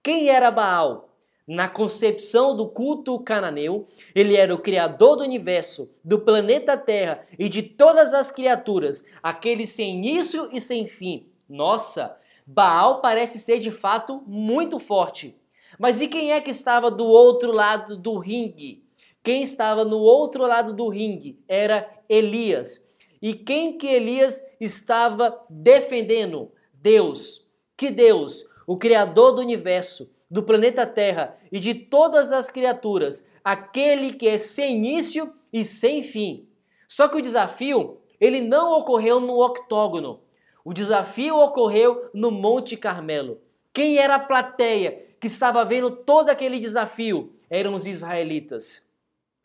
Quem 0.01 0.29
era 0.29 0.49
Baal? 0.49 1.12
Na 1.47 1.69
concepção 1.69 2.57
do 2.57 2.69
culto 2.69 3.19
cananeu, 3.19 3.89
ele 4.15 4.37
era 4.37 4.55
o 4.55 4.59
criador 4.59 5.17
do 5.17 5.25
universo, 5.25 5.91
do 6.05 6.21
planeta 6.21 6.77
Terra 6.77 7.27
e 7.37 7.49
de 7.49 7.63
todas 7.63 8.15
as 8.15 8.31
criaturas, 8.31 9.05
aquele 9.21 9.67
sem 9.67 9.97
início 9.97 10.49
e 10.53 10.61
sem 10.61 10.87
fim. 10.87 11.27
Nossa, 11.49 12.17
Baal 12.47 13.01
parece 13.01 13.41
ser 13.41 13.59
de 13.59 13.73
fato 13.73 14.23
muito 14.27 14.79
forte. 14.79 15.37
Mas 15.79 16.01
e 16.01 16.07
quem 16.07 16.33
é 16.33 16.41
que 16.41 16.51
estava 16.51 16.91
do 16.91 17.07
outro 17.07 17.51
lado 17.51 17.97
do 17.97 18.19
ringue? 18.19 18.85
Quem 19.23 19.43
estava 19.43 19.85
no 19.85 19.99
outro 19.99 20.47
lado 20.47 20.73
do 20.73 20.89
ringue 20.89 21.41
era 21.49 21.89
Elias. 22.09 22.87
E 23.21 23.35
quem 23.35 23.77
que 23.77 23.87
Elias 23.87 24.43
estava 24.61 25.41
defendendo? 25.49 26.53
Deus. 26.75 27.49
Que 27.77 27.91
Deus? 27.91 28.45
O 28.67 28.77
criador 28.77 29.33
do 29.33 29.41
universo 29.41 30.12
do 30.33 30.43
planeta 30.43 30.87
Terra 30.87 31.37
e 31.53 31.61
de 31.61 31.75
todas 31.75 32.33
as 32.33 32.49
criaturas, 32.51 33.27
aquele 33.45 34.15
que 34.15 34.27
é 34.27 34.39
sem 34.39 34.79
início 34.79 35.31
e 35.53 35.63
sem 35.63 36.03
fim. 36.03 36.49
Só 36.89 37.07
que 37.07 37.19
o 37.19 37.23
desafio, 37.23 37.99
ele 38.19 38.41
não 38.41 38.79
ocorreu 38.79 39.21
no 39.21 39.39
octógono. 39.45 40.21
O 40.65 40.73
desafio 40.73 41.37
ocorreu 41.37 42.09
no 42.15 42.31
Monte 42.31 42.79
Carmelo. 42.79 43.43
Quem 43.75 43.99
era 43.99 44.15
a 44.15 44.19
plateia 44.19 45.05
que 45.21 45.27
estava 45.27 45.63
vendo 45.67 45.91
todo 45.91 46.31
aquele 46.31 46.59
desafio? 46.59 47.35
Eram 47.51 47.75
os 47.75 47.85
israelitas. 47.85 48.87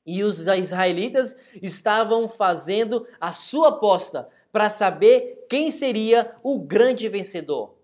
E 0.06 0.24
os 0.24 0.48
israelitas 0.48 1.36
estavam 1.62 2.30
fazendo 2.30 3.06
a 3.20 3.34
sua 3.34 3.70
aposta 3.70 4.30
para 4.54 4.70
saber 4.70 5.48
quem 5.50 5.70
seria 5.70 6.34
o 6.42 6.60
grande 6.60 7.10
vencedor. 7.10 7.77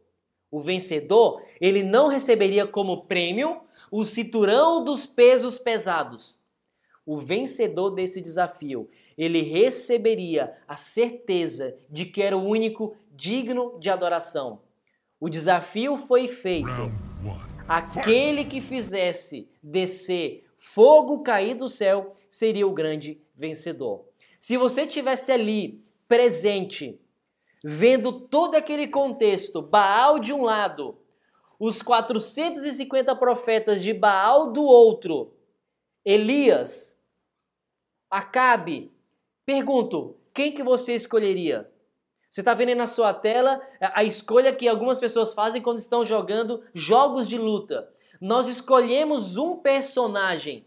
O 0.53 0.59
vencedor, 0.59 1.41
ele 1.59 1.81
não 1.81 2.07
receberia 2.07 2.67
como 2.67 3.05
prêmio 3.05 3.61
o 3.89 4.03
cinturão 4.03 4.83
dos 4.83 5.03
pesos 5.03 5.57
pesados. 5.57 6.37
O 7.03 7.17
vencedor 7.17 7.89
desse 7.89 8.21
desafio, 8.21 8.87
ele 9.17 9.41
receberia 9.41 10.55
a 10.67 10.75
certeza 10.75 11.75
de 11.89 12.05
que 12.05 12.21
era 12.21 12.37
o 12.37 12.47
único 12.47 12.95
digno 13.11 13.79
de 13.79 13.89
adoração. 13.89 14.61
O 15.19 15.27
desafio 15.27 15.97
foi 15.97 16.27
feito. 16.27 16.69
Aquele 17.67 18.45
que 18.45 18.61
fizesse 18.61 19.49
descer 19.61 20.45
fogo 20.55 21.23
cair 21.23 21.55
do 21.55 21.67
céu 21.67 22.13
seria 22.29 22.67
o 22.67 22.73
grande 22.73 23.19
vencedor. 23.33 24.05
Se 24.39 24.55
você 24.55 24.85
tivesse 24.85 25.31
ali 25.31 25.83
presente, 26.07 27.01
vendo 27.63 28.11
todo 28.11 28.55
aquele 28.55 28.87
contexto, 28.87 29.61
Baal 29.61 30.19
de 30.19 30.33
um 30.33 30.43
lado, 30.43 30.99
os 31.59 31.81
450 31.81 33.15
profetas 33.15 33.81
de 33.81 33.93
Baal 33.93 34.51
do 34.51 34.63
outro, 34.63 35.33
Elias, 36.03 36.93
Acabe, 38.11 38.91
pergunto, 39.45 40.17
quem 40.33 40.51
que 40.51 40.61
você 40.61 40.93
escolheria? 40.93 41.71
Você 42.29 42.41
está 42.41 42.53
vendo 42.53 42.69
aí 42.69 42.75
na 42.75 42.85
sua 42.87 43.13
tela 43.13 43.61
a 43.79 44.03
escolha 44.03 44.53
que 44.53 44.67
algumas 44.67 44.99
pessoas 44.99 45.33
fazem 45.33 45.61
quando 45.61 45.79
estão 45.79 46.03
jogando 46.03 46.63
jogos 46.73 47.29
de 47.29 47.37
luta. 47.37 47.89
Nós 48.19 48.47
escolhemos 48.47 49.37
um 49.37 49.57
personagem. 49.57 50.65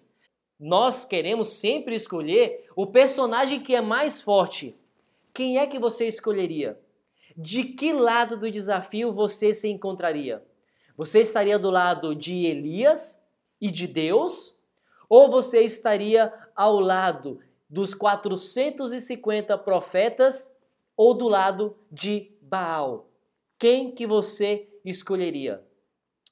Nós 0.59 1.05
queremos 1.05 1.49
sempre 1.49 1.95
escolher 1.95 2.69
o 2.75 2.87
personagem 2.87 3.61
que 3.61 3.75
é 3.75 3.81
mais 3.81 4.21
forte. 4.21 4.77
Quem 5.35 5.59
é 5.59 5.67
que 5.67 5.79
você 5.79 6.07
escolheria? 6.07 6.81
De 7.37 7.65
que 7.65 7.93
lado 7.93 8.39
do 8.39 8.51
desafio 8.51 9.13
você 9.13 9.53
se 9.53 9.69
encontraria? 9.69 10.43
Você 10.97 11.21
estaria 11.21 11.59
do 11.59 11.69
lado 11.69 12.15
de 12.15 12.47
Elias 12.47 13.23
e 13.61 13.71
de 13.71 13.87
Deus? 13.87 14.57
Ou 15.07 15.31
você 15.31 15.61
estaria 15.61 16.33
ao 16.55 16.81
lado 16.81 17.39
dos 17.69 17.93
450 17.93 19.59
profetas 19.59 20.51
ou 20.97 21.13
do 21.13 21.29
lado 21.29 21.77
de 21.93 22.33
Baal? 22.41 23.11
Quem 23.59 23.91
que 23.91 24.07
você 24.07 24.67
escolheria? 24.83 25.63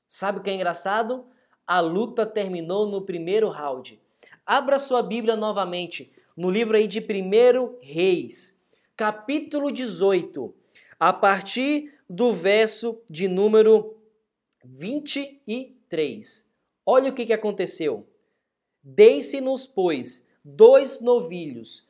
Sabe 0.09 0.39
o 0.39 0.43
que 0.43 0.49
é 0.49 0.55
engraçado? 0.55 1.27
A 1.67 1.81
luta 1.81 2.25
terminou 2.25 2.87
no 2.87 3.03
primeiro 3.03 3.51
round. 3.51 4.01
Abra 4.47 4.79
sua 4.79 5.03
Bíblia 5.03 5.37
novamente 5.37 6.11
no 6.35 6.51
livro 6.51 6.77
aí 6.77 6.87
de 6.87 7.01
1 7.01 7.79
Reis, 7.83 8.59
capítulo 8.97 9.71
18, 9.71 10.55
a 10.99 11.13
partir 11.13 11.93
do 12.09 12.33
verso 12.33 13.01
de 13.09 13.29
número 13.29 13.97
23. 14.65 16.47
Olha 16.87 17.11
o 17.11 17.15
que, 17.15 17.27
que 17.27 17.33
aconteceu. 17.33 18.07
Deixe-nos, 18.83 19.67
pois, 19.67 20.27
dois 20.45 21.01
novilhos 21.01 21.87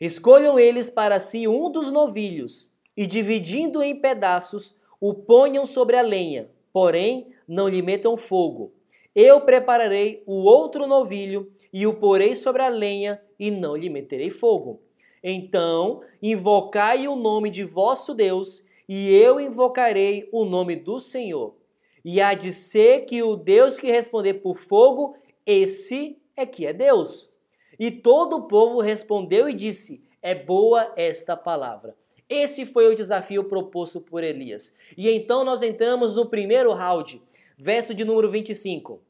Escolham 0.00 0.58
eles 0.58 0.88
para 0.88 1.18
si 1.18 1.46
um 1.46 1.70
dos 1.70 1.90
novilhos 1.90 2.70
e, 2.96 3.06
dividindo 3.06 3.82
em 3.82 3.94
pedaços, 3.94 4.74
o 4.98 5.12
ponham 5.12 5.66
sobre 5.66 5.94
a 5.96 6.00
lenha, 6.00 6.50
porém 6.72 7.34
não 7.46 7.68
lhe 7.68 7.82
metam 7.82 8.16
fogo. 8.16 8.72
Eu 9.14 9.42
prepararei 9.42 10.22
o 10.26 10.44
outro 10.44 10.86
novilho 10.86 11.52
e 11.70 11.86
o 11.86 11.94
porei 11.94 12.34
sobre 12.34 12.62
a 12.62 12.68
lenha 12.68 13.20
e 13.38 13.50
não 13.50 13.76
lhe 13.76 13.90
meterei 13.90 14.30
fogo. 14.30 14.80
Então 15.22 16.02
invocai 16.22 17.06
o 17.06 17.16
nome 17.16 17.50
de 17.50 17.64
vosso 17.64 18.14
Deus 18.14 18.64
e 18.88 19.14
eu 19.14 19.38
invocarei 19.38 20.28
o 20.32 20.44
nome 20.44 20.76
do 20.76 20.98
Senhor. 20.98 21.54
E 22.04 22.20
há 22.20 22.34
de 22.34 22.52
ser 22.52 23.04
que 23.04 23.22
o 23.22 23.36
Deus 23.36 23.78
que 23.78 23.90
responder 23.90 24.34
por 24.34 24.56
fogo, 24.56 25.16
esse 25.44 26.18
é 26.36 26.46
que 26.46 26.66
é 26.66 26.72
Deus. 26.72 27.30
E 27.78 27.90
todo 27.90 28.36
o 28.36 28.48
povo 28.48 28.80
respondeu 28.80 29.48
e 29.48 29.54
disse: 29.54 30.02
É 30.22 30.34
boa 30.34 30.92
esta 30.96 31.36
palavra. 31.36 31.96
Esse 32.28 32.64
foi 32.64 32.86
o 32.86 32.94
desafio 32.94 33.44
proposto 33.44 34.00
por 34.00 34.22
Elias. 34.22 34.72
E 34.96 35.10
então 35.10 35.44
nós 35.44 35.62
entramos 35.62 36.14
no 36.14 36.28
primeiro 36.28 36.72
round, 36.72 37.20
verso 37.58 37.94
de 37.94 38.04
número 38.04 38.30
25. 38.30 39.02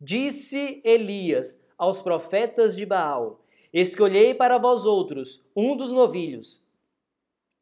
Disse 0.00 0.80
Elias 0.84 1.58
aos 1.76 2.00
profetas 2.00 2.76
de 2.76 2.84
Baal: 2.84 3.40
Escolhei 3.72 4.34
para 4.34 4.58
vós 4.58 4.84
outros 4.84 5.44
um 5.54 5.76
dos 5.76 5.92
novilhos, 5.92 6.64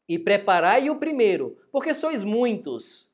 e 0.08 0.18
preparai 0.18 0.88
o 0.88 0.96
primeiro, 0.96 1.58
porque 1.72 1.92
sois 1.92 2.22
muitos. 2.22 3.10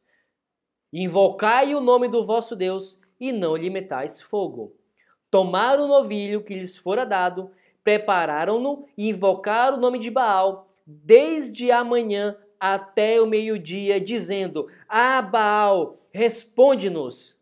Invocai 0.93 1.75
o 1.75 1.81
nome 1.81 2.07
do 2.07 2.25
vosso 2.25 2.55
Deus, 2.55 3.01
e 3.19 3.33
não 3.33 3.57
lhe 3.57 3.71
metais 3.71 4.21
fogo 4.21 4.77
tomaram 5.33 5.87
o 5.87 5.89
novilho 5.89 6.45
que 6.45 6.55
lhes 6.55 6.77
fora 6.77 7.07
dado, 7.07 7.51
prepararam-no 7.83 8.87
e 8.97 9.09
invocaram 9.09 9.79
o 9.79 9.81
nome 9.81 9.99
de 9.99 10.11
Baal 10.11 10.69
desde 10.87 11.73
a 11.73 11.83
manhã 11.83 12.37
até 12.61 13.21
o 13.21 13.27
meio-dia, 13.27 13.99
dizendo: 13.99 14.69
Ah, 14.87 15.23
Baal, 15.23 15.97
responde-nos. 16.13 17.41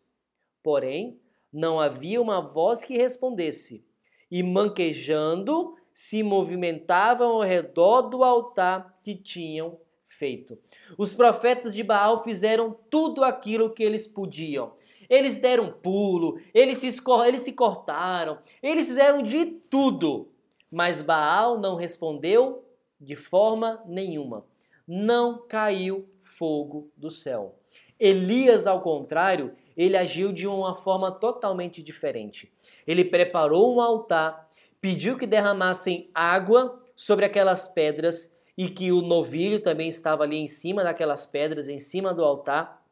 Porém, 0.63 1.19
não 1.51 1.81
havia 1.81 2.21
uma 2.21 2.39
voz 2.39 2.81
que 2.81 2.97
respondesse, 2.97 3.83
e 4.31 4.41
manquejando, 4.41 5.75
se 5.93 6.23
movimentavam 6.23 7.33
ao 7.33 7.41
redor 7.41 8.03
do 8.03 8.23
altar 8.23 8.97
que 9.03 9.13
tinham 9.13 9.77
feito. 10.05 10.57
Os 10.97 11.13
profetas 11.13 11.73
de 11.73 11.83
Baal 11.83 12.23
fizeram 12.23 12.75
tudo 12.89 13.23
aquilo 13.23 13.69
que 13.69 13.83
eles 13.83 14.07
podiam. 14.07 14.73
Eles 15.09 15.37
deram 15.37 15.71
pulo, 15.71 16.39
eles 16.53 16.77
se, 16.77 16.87
eles 17.27 17.41
se 17.41 17.51
cortaram, 17.51 18.39
eles 18.63 18.87
fizeram 18.87 19.21
de 19.21 19.45
tudo. 19.45 20.29
Mas 20.71 21.01
Baal 21.01 21.59
não 21.59 21.75
respondeu 21.75 22.63
de 22.99 23.15
forma 23.15 23.83
nenhuma. 23.85 24.45
Não 24.87 25.45
caiu 25.47 26.07
fogo 26.21 26.89
do 26.95 27.09
céu. 27.09 27.55
Elias, 27.99 28.65
ao 28.65 28.81
contrário, 28.81 29.53
ele 29.75 29.97
agiu 29.97 30.31
de 30.31 30.47
uma 30.47 30.75
forma 30.75 31.11
totalmente 31.11 31.81
diferente. 31.81 32.51
Ele 32.85 33.05
preparou 33.05 33.75
um 33.75 33.81
altar, 33.81 34.49
pediu 34.79 35.17
que 35.17 35.25
derramassem 35.25 36.09
água 36.13 36.81
sobre 36.95 37.25
aquelas 37.25 37.67
pedras 37.67 38.35
e 38.57 38.69
que 38.69 38.91
o 38.91 39.01
novilho 39.01 39.59
também 39.59 39.89
estava 39.89 40.23
ali 40.23 40.37
em 40.37 40.47
cima 40.47 40.83
daquelas 40.83 41.25
pedras, 41.25 41.67
em 41.67 41.79
cima 41.79 42.13
do 42.13 42.23
altar. 42.23 42.85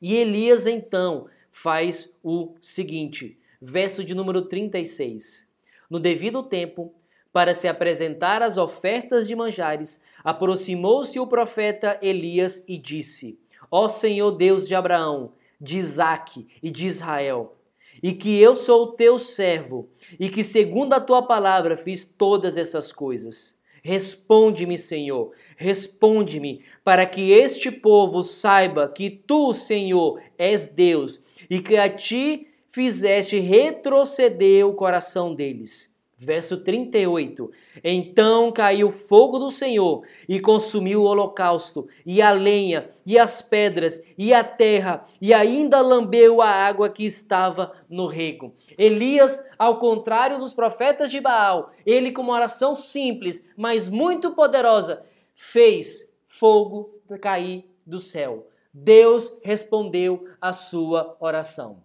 E 0.00 0.16
Elias 0.16 0.66
então 0.66 1.26
faz 1.50 2.16
o 2.22 2.54
seguinte, 2.60 3.38
verso 3.60 4.04
de 4.04 4.14
número 4.14 4.42
36. 4.42 5.46
No 5.88 5.98
devido 5.98 6.42
tempo, 6.42 6.94
para 7.32 7.54
se 7.54 7.68
apresentar 7.68 8.42
as 8.42 8.58
ofertas 8.58 9.26
de 9.26 9.34
manjares, 9.34 10.00
aproximou-se 10.24 11.18
o 11.18 11.26
profeta 11.26 11.98
Elias 12.02 12.64
e 12.66 12.76
disse: 12.76 13.38
Ó 13.70 13.88
Senhor 13.88 14.32
Deus 14.32 14.66
de 14.66 14.74
Abraão, 14.74 15.32
de 15.60 15.78
Isaque 15.78 16.46
e 16.62 16.70
de 16.70 16.86
Israel, 16.86 17.56
e 18.02 18.12
que 18.12 18.38
eu 18.40 18.54
sou 18.56 18.84
o 18.84 18.92
teu 18.92 19.18
servo, 19.18 19.88
e 20.18 20.28
que 20.28 20.44
segundo 20.44 20.94
a 20.94 21.00
tua 21.00 21.22
palavra 21.22 21.76
fiz 21.76 22.04
todas 22.04 22.56
essas 22.56 22.92
coisas. 22.92 23.58
Responde-me, 23.82 24.76
Senhor, 24.76 25.32
responde-me, 25.56 26.62
para 26.84 27.06
que 27.06 27.30
este 27.32 27.70
povo 27.70 28.22
saiba 28.22 28.88
que 28.88 29.08
tu, 29.08 29.54
Senhor, 29.54 30.20
és 30.36 30.66
Deus 30.66 31.20
e 31.48 31.60
que 31.60 31.76
a 31.76 31.88
ti 31.88 32.48
fizeste 32.68 33.38
retroceder 33.38 34.66
o 34.66 34.74
coração 34.74 35.34
deles. 35.34 35.92
Verso 36.20 36.56
38. 36.56 37.48
Então 37.84 38.50
caiu 38.50 38.90
fogo 38.90 39.38
do 39.38 39.52
Senhor 39.52 40.04
e 40.28 40.40
consumiu 40.40 41.02
o 41.02 41.04
holocausto, 41.04 41.86
e 42.04 42.20
a 42.20 42.32
lenha, 42.32 42.90
e 43.06 43.16
as 43.16 43.40
pedras, 43.40 44.02
e 44.18 44.34
a 44.34 44.42
terra, 44.42 45.06
e 45.20 45.32
ainda 45.32 45.80
lambeu 45.80 46.42
a 46.42 46.48
água 46.48 46.88
que 46.88 47.04
estava 47.04 47.72
no 47.88 48.08
rego. 48.08 48.52
Elias, 48.76 49.40
ao 49.56 49.78
contrário 49.78 50.40
dos 50.40 50.52
profetas 50.52 51.08
de 51.08 51.20
Baal, 51.20 51.70
ele, 51.86 52.10
com 52.10 52.22
uma 52.22 52.34
oração 52.34 52.74
simples, 52.74 53.48
mas 53.56 53.88
muito 53.88 54.32
poderosa, 54.32 55.04
fez 55.36 56.04
fogo 56.26 57.00
cair 57.20 57.64
do 57.86 58.00
céu. 58.00 58.48
Deus 58.74 59.38
respondeu 59.44 60.24
a 60.40 60.52
sua 60.52 61.16
oração. 61.20 61.82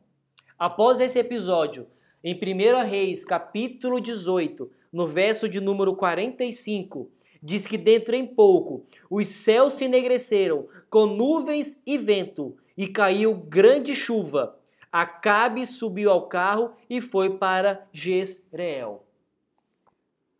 Após 0.57 0.99
esse 0.99 1.19
episódio, 1.19 1.87
em 2.23 2.33
1 2.33 2.87
Reis, 2.87 3.25
capítulo 3.25 3.99
18, 3.99 4.71
no 4.93 5.05
verso 5.05 5.49
de 5.49 5.59
número 5.59 5.93
45, 5.93 7.11
diz 7.41 7.67
que 7.67 7.77
dentro 7.77 8.15
em 8.15 8.25
pouco 8.25 8.85
os 9.09 9.27
céus 9.27 9.73
se 9.73 9.85
enegreceram 9.85 10.67
com 10.89 11.05
nuvens 11.05 11.77
e 11.85 11.97
vento, 11.97 12.55
e 12.77 12.87
caiu 12.87 13.35
grande 13.35 13.93
chuva. 13.93 14.57
Acabe 14.91 15.65
subiu 15.65 16.09
ao 16.09 16.27
carro 16.27 16.71
e 16.89 17.01
foi 17.01 17.37
para 17.37 17.87
Jezreel. 17.91 19.03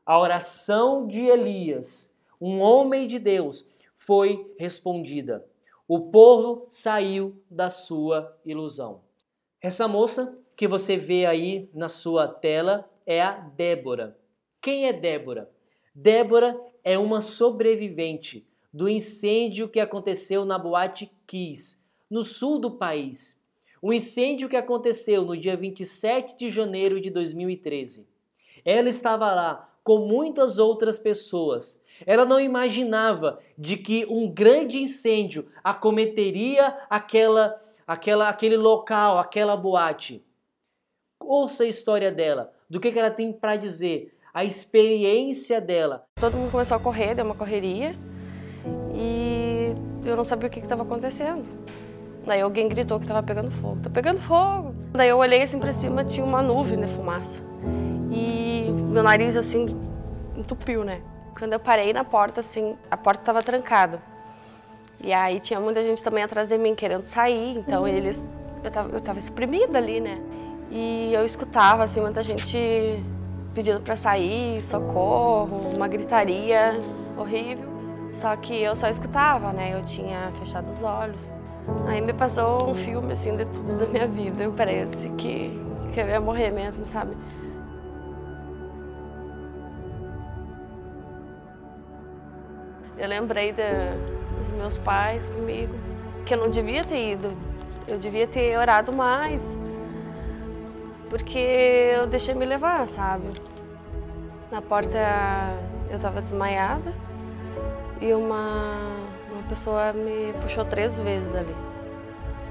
A 0.06 0.20
oração 0.20 1.06
de 1.06 1.22
Elias, 1.22 2.14
um 2.40 2.60
homem 2.60 3.08
de 3.08 3.20
Deus, 3.20 3.66
foi 3.96 4.50
respondida. 4.58 5.46
O 5.88 6.12
povo 6.12 6.66
saiu 6.70 7.42
da 7.50 7.70
sua 7.70 8.38
ilusão. 8.46 9.02
Essa 9.62 9.88
moça 9.88 10.38
que 10.56 10.68
você 10.68 10.98
vê 10.98 11.26
aí 11.26 11.70
na 11.74 11.90
sua 11.90 12.28
tela 12.28 12.90
é 13.06 13.22
a 13.22 13.32
Débora. 13.32 14.18
Quem 14.62 14.88
é 14.88 14.94
Débora? 14.94 15.50
Débora 15.94 16.60
é 16.84 16.98
uma 16.98 17.22
sobrevivente 17.22 18.48
do 18.74 18.90
incêndio 18.90 19.70
que 19.70 19.80
aconteceu 19.80 20.46
na 20.46 20.58
Boate 20.58 21.12
Kiss, 21.28 21.78
no 22.10 22.24
sul 22.24 22.60
do 22.60 22.72
país. 22.72 23.40
Um 23.82 23.92
incêndio 23.92 24.48
que 24.48 24.56
aconteceu 24.56 25.24
no 25.24 25.38
dia 25.38 25.56
27 25.56 26.38
de 26.38 26.50
janeiro 26.50 27.00
de 27.02 27.10
2013. 27.10 28.08
Ela 28.64 28.90
estava 28.90 29.34
lá 29.34 29.70
com 29.84 30.00
muitas 30.00 30.58
outras 30.58 30.98
pessoas. 30.98 31.82
Ela 32.06 32.26
não 32.26 32.40
imaginava 32.40 33.40
de 33.58 33.78
que 33.78 34.06
um 34.10 34.32
grande 34.32 34.80
incêndio 34.80 35.48
acometeria 35.64 36.78
aquela, 36.90 37.62
aquela, 37.86 38.30
aquele 38.30 38.58
local, 38.58 39.20
aquela 39.20 39.56
boate. 39.56 40.24
Ouça 41.26 41.64
a 41.64 41.68
história 41.68 42.12
dela, 42.12 42.52
do 42.70 42.80
que, 42.80 42.92
que 42.92 43.00
ela 43.00 43.12
tem 43.12 43.32
para 43.32 43.56
dizer, 43.56 44.14
a 44.34 44.44
experiência 44.44 45.62
dela. 45.62 46.06
Todo 46.16 46.36
mundo 46.36 46.52
começou 46.52 46.76
a 46.76 46.80
correr, 46.80 47.16
deu 47.16 47.26
uma 47.26 47.36
correria 47.36 47.96
e 48.94 49.76
eu 50.04 50.16
não 50.16 50.24
sabia 50.24 50.48
o 50.48 50.52
que 50.52 50.60
estava 50.60 50.84
acontecendo. 50.84 51.48
Daí 52.26 52.42
alguém 52.42 52.68
gritou 52.68 53.00
que 53.00 53.06
estava 53.06 53.22
pegando 53.22 53.52
fogo. 53.52 53.82
Tá 53.82 53.90
pegando 53.90 54.22
fogo! 54.22 54.74
Daí 54.94 55.10
eu 55.10 55.18
olhei 55.18 55.42
assim 55.42 55.60
para 55.60 55.74
cima, 55.74 56.04
tinha 56.04 56.26
uma 56.26 56.42
nuvem 56.42 56.80
de 56.80 56.88
fumaça. 56.88 57.42
E 58.12 58.72
meu 58.72 59.04
nariz 59.04 59.36
assim 59.36 59.78
entupiu, 60.38 60.84
né? 60.84 61.02
Quando 61.38 61.54
eu 61.54 61.60
parei 61.60 61.92
na 61.94 62.04
porta, 62.04 62.42
assim, 62.42 62.78
a 62.90 62.96
porta 62.96 63.22
estava 63.22 63.42
trancada. 63.42 64.02
E 65.04 65.12
aí 65.12 65.40
tinha 65.40 65.60
muita 65.60 65.84
gente 65.84 66.02
também 66.02 66.24
atrás 66.24 66.50
de 66.50 66.58
mim 66.58 66.76
querendo 66.76 67.04
sair, 67.04 67.58
então 67.58 67.82
uhum. 67.82 67.88
eles. 67.88 68.26
Eu 68.64 68.72
tava, 68.72 68.90
eu 68.96 69.02
tava 69.02 69.20
exprimida 69.20 69.78
ali, 69.78 70.00
né? 70.00 70.22
E 70.76 71.14
eu 71.14 71.24
escutava, 71.24 71.84
assim, 71.84 72.02
muita 72.02 72.24
gente 72.24 73.00
pedindo 73.54 73.80
para 73.82 73.96
sair, 73.96 74.60
socorro, 74.64 75.72
uma 75.76 75.88
gritaria 75.88 76.80
horrível. 77.16 77.72
Só 78.12 78.36
que 78.36 78.60
eu 78.60 78.76
só 78.76 78.90
escutava, 78.90 79.54
né? 79.54 79.78
Eu 79.78 79.86
tinha 79.86 80.32
fechado 80.40 80.72
os 80.72 80.82
olhos. 80.82 81.22
Aí 81.88 82.02
me 82.02 82.12
passou 82.12 82.72
um 82.72 82.74
filme, 82.74 83.12
assim, 83.14 83.38
de 83.38 83.46
tudo 83.46 83.78
da 83.78 83.86
minha 83.86 84.08
vida. 84.08 84.52
Parece 84.58 85.10
que, 85.10 85.62
que 85.94 86.00
eu 86.00 86.08
ia 86.08 86.20
morrer 86.20 86.50
mesmo, 86.50 86.88
sabe? 86.88 87.16
Eu 92.98 93.08
lembrei 93.08 93.52
de, 93.52 93.62
dos 94.40 94.52
meus 94.54 94.76
pais 94.80 95.28
comigo, 95.28 95.76
que 96.26 96.34
eu 96.34 96.40
não 96.40 96.50
devia 96.50 96.84
ter 96.84 97.12
ido, 97.12 97.32
eu 97.88 98.00
devia 98.00 98.26
ter 98.26 98.58
orado 98.58 98.92
mais, 98.92 99.60
porque 101.14 101.38
eu 101.38 102.08
deixei 102.08 102.34
me 102.34 102.44
levar, 102.44 102.88
sabe? 102.88 103.28
Na 104.50 104.64
porta 104.64 104.98
eu 105.92 105.98
estava 105.98 106.20
desmaiada 106.20 106.92
e 108.02 108.12
uma, 108.14 108.80
uma 109.32 109.44
pessoa 109.48 109.94
me 109.94 110.34
puxou 110.42 110.66
três 110.66 111.00
vezes 111.00 111.36
ali. 111.36 111.56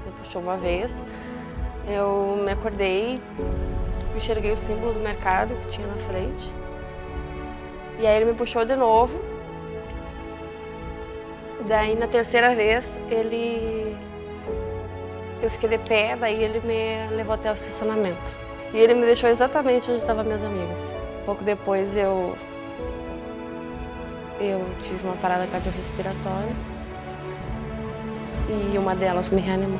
Me 0.05 0.11
puxou 0.13 0.41
uma 0.41 0.55
vez, 0.55 1.03
eu 1.89 2.37
me 2.41 2.53
acordei, 2.53 3.21
enxerguei 4.15 4.53
o 4.53 4.57
símbolo 4.57 4.93
do 4.93 4.99
mercado 5.01 5.53
que 5.55 5.67
tinha 5.67 5.85
na 5.85 5.97
frente. 6.07 6.49
E 7.99 8.07
aí 8.07 8.15
ele 8.15 8.31
me 8.31 8.33
puxou 8.33 8.63
de 8.63 8.77
novo 8.77 9.19
Daí 11.67 11.97
na 11.97 12.07
terceira 12.07 12.55
vez 12.55 12.97
ele 13.09 13.97
eu 15.41 15.49
fiquei 15.49 15.67
de 15.67 15.77
pé, 15.79 16.15
daí 16.15 16.41
ele 16.41 16.61
me 16.61 17.13
levou 17.13 17.35
até 17.35 17.51
o 17.51 17.55
estacionamento. 17.55 18.43
E 18.73 18.77
ele 18.77 18.95
me 18.95 19.05
deixou 19.05 19.29
exatamente 19.29 19.89
onde 19.89 19.99
estavam 19.99 20.23
minhas 20.23 20.43
amigas. 20.43 20.79
Pouco 21.25 21.43
depois 21.43 21.95
eu 21.95 22.35
eu 24.39 24.65
tive 24.81 25.05
uma 25.05 25.15
parada 25.15 25.47
cardiorrespiratória 25.47 26.51
e 28.49 28.77
uma 28.77 28.95
delas 28.95 29.29
me 29.29 29.39
reanimou. 29.39 29.79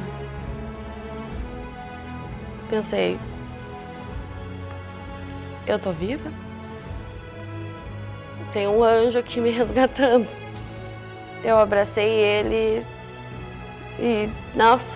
Pensei, 2.70 3.20
eu 5.68 5.78
tô 5.80 5.92
viva? 5.92 6.32
Tem 8.54 8.68
um 8.68 8.84
anjo 8.84 9.20
aqui 9.20 9.42
me 9.42 9.50
resgatando. 9.50 10.28
Eu 11.44 11.58
abracei 11.58 12.08
ele 12.08 12.86
e, 14.00 14.30
nossa, 14.56 14.96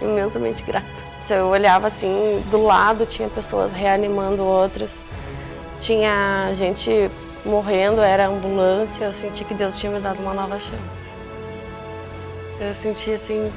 imensamente 0.00 0.62
grata. 0.62 1.03
Eu 1.30 1.46
olhava 1.46 1.86
assim, 1.86 2.42
do 2.50 2.62
lado 2.62 3.06
tinha 3.06 3.28
pessoas 3.28 3.72
reanimando 3.72 4.42
outras, 4.42 4.94
tinha 5.80 6.52
gente 6.54 7.10
morrendo, 7.44 8.00
era 8.00 8.26
ambulância, 8.26 9.04
eu 9.04 9.12
senti 9.12 9.44
que 9.44 9.54
Deus 9.54 9.78
tinha 9.78 9.90
me 9.90 10.00
dado 10.00 10.20
uma 10.20 10.34
nova 10.34 10.58
chance. 10.58 11.14
Eu 12.60 12.74
senti 12.74 13.12
assim, 13.12 13.52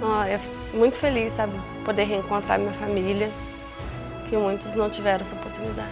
eu 0.00 0.78
muito 0.78 0.96
feliz, 0.96 1.32
sabe, 1.32 1.52
poder 1.84 2.04
reencontrar 2.04 2.58
minha 2.58 2.72
família, 2.74 3.30
que 4.28 4.36
muitos 4.36 4.74
não 4.74 4.90
tiveram 4.90 5.24
essa 5.24 5.34
oportunidade. 5.34 5.90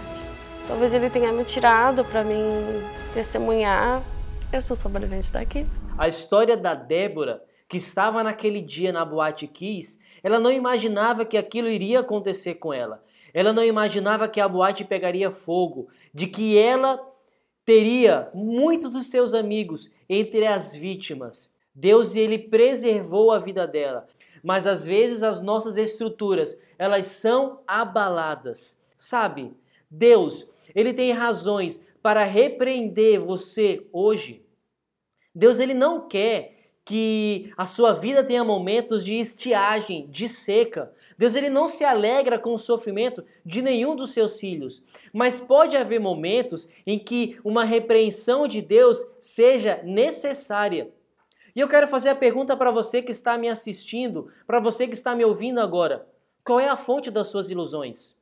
Talvez 0.66 0.92
ele 0.94 1.10
tenha 1.10 1.32
me 1.32 1.44
tirado 1.44 2.04
para 2.04 2.24
mim 2.24 2.82
testemunhar 3.12 4.02
eu 4.54 4.60
sou 4.60 4.76
sobrevivente 4.76 5.32
da 5.32 5.44
Kiss. 5.44 5.68
A 5.98 6.06
história 6.06 6.56
da 6.56 6.74
Débora, 6.74 7.42
que 7.68 7.76
estava 7.76 8.22
naquele 8.22 8.60
dia 8.60 8.92
na 8.92 9.04
boate 9.04 9.48
Kiss, 9.48 9.98
ela 10.24 10.40
não 10.40 10.50
imaginava 10.50 11.26
que 11.26 11.36
aquilo 11.36 11.68
iria 11.68 12.00
acontecer 12.00 12.54
com 12.54 12.72
ela. 12.72 13.04
Ela 13.34 13.52
não 13.52 13.62
imaginava 13.62 14.26
que 14.26 14.40
a 14.40 14.48
boate 14.48 14.82
pegaria 14.82 15.30
fogo, 15.30 15.88
de 16.14 16.26
que 16.26 16.56
ela 16.56 16.98
teria 17.62 18.30
muitos 18.32 18.88
dos 18.88 19.06
seus 19.06 19.34
amigos 19.34 19.90
entre 20.08 20.46
as 20.46 20.74
vítimas. 20.74 21.52
Deus 21.74 22.16
ele 22.16 22.38
preservou 22.38 23.32
a 23.32 23.38
vida 23.38 23.66
dela. 23.66 24.08
Mas 24.42 24.66
às 24.66 24.86
vezes 24.86 25.22
as 25.22 25.42
nossas 25.42 25.76
estruturas, 25.76 26.58
elas 26.78 27.06
são 27.06 27.60
abaladas. 27.66 28.78
Sabe? 28.96 29.52
Deus, 29.90 30.50
ele 30.74 30.94
tem 30.94 31.12
razões 31.12 31.84
para 32.02 32.24
repreender 32.24 33.20
você 33.20 33.86
hoje. 33.92 34.42
Deus 35.34 35.58
ele 35.58 35.74
não 35.74 36.08
quer 36.08 36.53
que 36.84 37.52
a 37.56 37.64
sua 37.64 37.92
vida 37.92 38.22
tenha 38.22 38.44
momentos 38.44 39.04
de 39.04 39.14
estiagem, 39.14 40.06
de 40.10 40.28
seca. 40.28 40.92
Deus 41.16 41.34
ele 41.34 41.48
não 41.48 41.66
se 41.66 41.84
alegra 41.84 42.38
com 42.38 42.52
o 42.52 42.58
sofrimento 42.58 43.24
de 43.44 43.62
nenhum 43.62 43.96
dos 43.96 44.10
seus 44.10 44.38
filhos, 44.38 44.82
mas 45.12 45.40
pode 45.40 45.76
haver 45.76 46.00
momentos 46.00 46.68
em 46.86 46.98
que 46.98 47.38
uma 47.42 47.64
repreensão 47.64 48.46
de 48.46 48.60
Deus 48.60 49.04
seja 49.20 49.80
necessária. 49.84 50.92
E 51.56 51.60
eu 51.60 51.68
quero 51.68 51.86
fazer 51.86 52.10
a 52.10 52.16
pergunta 52.16 52.56
para 52.56 52.70
você 52.70 53.00
que 53.00 53.12
está 53.12 53.38
me 53.38 53.48
assistindo, 53.48 54.28
para 54.46 54.60
você 54.60 54.86
que 54.86 54.94
está 54.94 55.14
me 55.14 55.24
ouvindo 55.24 55.60
agora: 55.60 56.06
qual 56.44 56.58
é 56.58 56.68
a 56.68 56.76
fonte 56.76 57.10
das 57.10 57.28
suas 57.28 57.48
ilusões? 57.48 58.14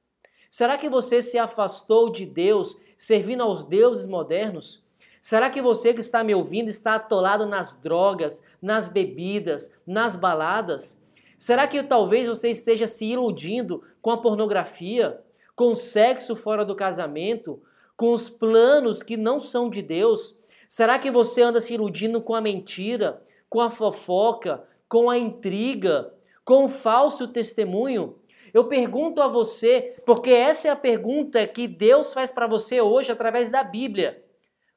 Será 0.51 0.77
que 0.77 0.89
você 0.89 1.23
se 1.23 1.39
afastou 1.39 2.13
de 2.13 2.27
Deus 2.27 2.77
servindo 2.97 3.43
aos 3.43 3.65
deuses 3.65 4.07
modernos? 4.07 4.85
Será 5.23 5.49
que 5.49 5.63
você 5.63 5.95
que 5.95 6.01
está 6.01 6.25
me 6.25 6.35
ouvindo 6.35 6.69
está 6.69 6.97
atolado 6.97 7.47
nas 7.47 7.77
drogas, 7.77 8.43
nas 8.61 8.89
bebidas, 8.89 9.73
nas 9.87 10.17
baladas? 10.17 11.01
Será 11.39 11.69
que 11.69 11.81
talvez 11.85 12.27
você 12.27 12.51
esteja 12.51 12.89
se 12.89 13.05
iludindo 13.05 13.85
com 14.03 14.11
a 14.11 14.17
pornografia, 14.17 15.23
com 15.55 15.71
o 15.71 15.77
sexo 15.77 16.35
fora 16.35 16.65
do 16.65 16.75
casamento, 16.75 17.63
com 17.97 18.13
os 18.13 18.29
planos 18.29 19.01
que 19.01 19.17
não 19.17 19.39
são 19.39 19.71
de 19.71 19.81
Deus? 19.81 20.37
Será 20.69 20.99
que 20.99 21.11
você 21.11 21.41
anda 21.41 21.61
se 21.61 21.73
iludindo 21.73 22.21
com 22.21 22.35
a 22.35 22.41
mentira, 22.41 23.23
com 23.49 23.61
a 23.61 23.71
fofoca, 23.71 24.65
com 24.89 25.09
a 25.09 25.17
intriga, 25.17 26.13
com 26.45 26.65
o 26.65 26.69
falso 26.69 27.29
testemunho? 27.29 28.19
Eu 28.53 28.65
pergunto 28.65 29.23
a 29.23 29.29
você, 29.29 29.95
porque 30.05 30.31
essa 30.31 30.67
é 30.67 30.71
a 30.73 30.77
pergunta 30.77 31.47
que 31.47 31.69
Deus 31.69 32.13
faz 32.13 32.33
para 32.33 32.49
você 32.49 32.81
hoje 32.81 33.13
através 33.13 33.53
da 33.53 33.63
Bíblia. 33.63 34.21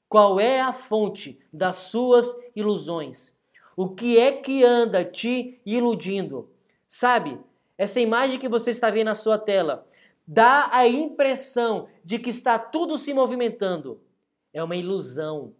Qual 0.07 0.39
é 0.39 0.61
a 0.61 0.71
fonte 0.71 1.39
das 1.51 1.75
suas 1.77 2.39
ilusões? 2.55 3.35
O 3.75 3.89
que 3.89 4.17
é 4.17 4.31
que 4.31 4.63
anda 4.63 5.03
te 5.03 5.59
iludindo? 5.65 6.49
Sabe, 6.87 7.37
essa 7.77 7.99
imagem 7.99 8.39
que 8.39 8.47
você 8.47 8.71
está 8.71 8.89
vendo 8.89 9.07
na 9.07 9.15
sua 9.15 9.37
tela 9.37 9.87
dá 10.25 10.69
a 10.71 10.87
impressão 10.87 11.87
de 12.03 12.17
que 12.17 12.29
está 12.29 12.57
tudo 12.57 12.97
se 12.97 13.13
movimentando. 13.13 13.99
É 14.53 14.63
uma 14.63 14.75
ilusão. 14.75 15.53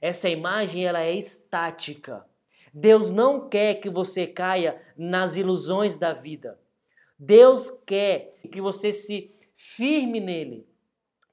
Essa 0.00 0.28
imagem 0.28 0.84
ela 0.84 1.00
é 1.00 1.14
estática. 1.14 2.26
Deus 2.74 3.10
não 3.10 3.48
quer 3.48 3.74
que 3.74 3.88
você 3.88 4.26
caia 4.26 4.82
nas 4.96 5.36
ilusões 5.36 5.96
da 5.96 6.12
vida. 6.12 6.58
Deus 7.18 7.70
quer 7.86 8.34
que 8.50 8.60
você 8.60 8.92
se 8.92 9.30
firme 9.54 10.18
nele. 10.18 10.66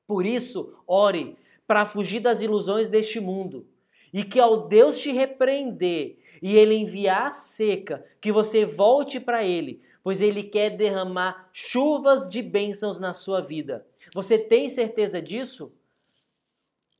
Por 0.06 0.26
isso, 0.26 0.78
ore, 0.86 1.38
para 1.70 1.86
fugir 1.86 2.20
das 2.20 2.42
ilusões 2.42 2.90
deste 2.90 3.20
mundo. 3.20 3.68
E 4.12 4.24
que 4.24 4.40
ao 4.40 4.68
Deus 4.68 5.00
te 5.00 5.12
repreender 5.12 6.18
e 6.42 6.58
ele 6.58 6.74
enviar 6.74 7.32
seca, 7.32 8.04
que 8.20 8.32
você 8.32 8.66
volte 8.66 9.20
para 9.20 9.44
ele, 9.44 9.80
pois 10.04 10.20
ele 10.20 10.42
quer 10.42 10.72
derramar 10.72 11.48
chuvas 11.54 12.28
de 12.28 12.42
bênçãos 12.42 13.00
na 13.00 13.14
sua 13.14 13.40
vida. 13.40 13.86
Você 14.16 14.36
tem 14.40 14.68
certeza 14.68 15.22
disso? 15.22 15.72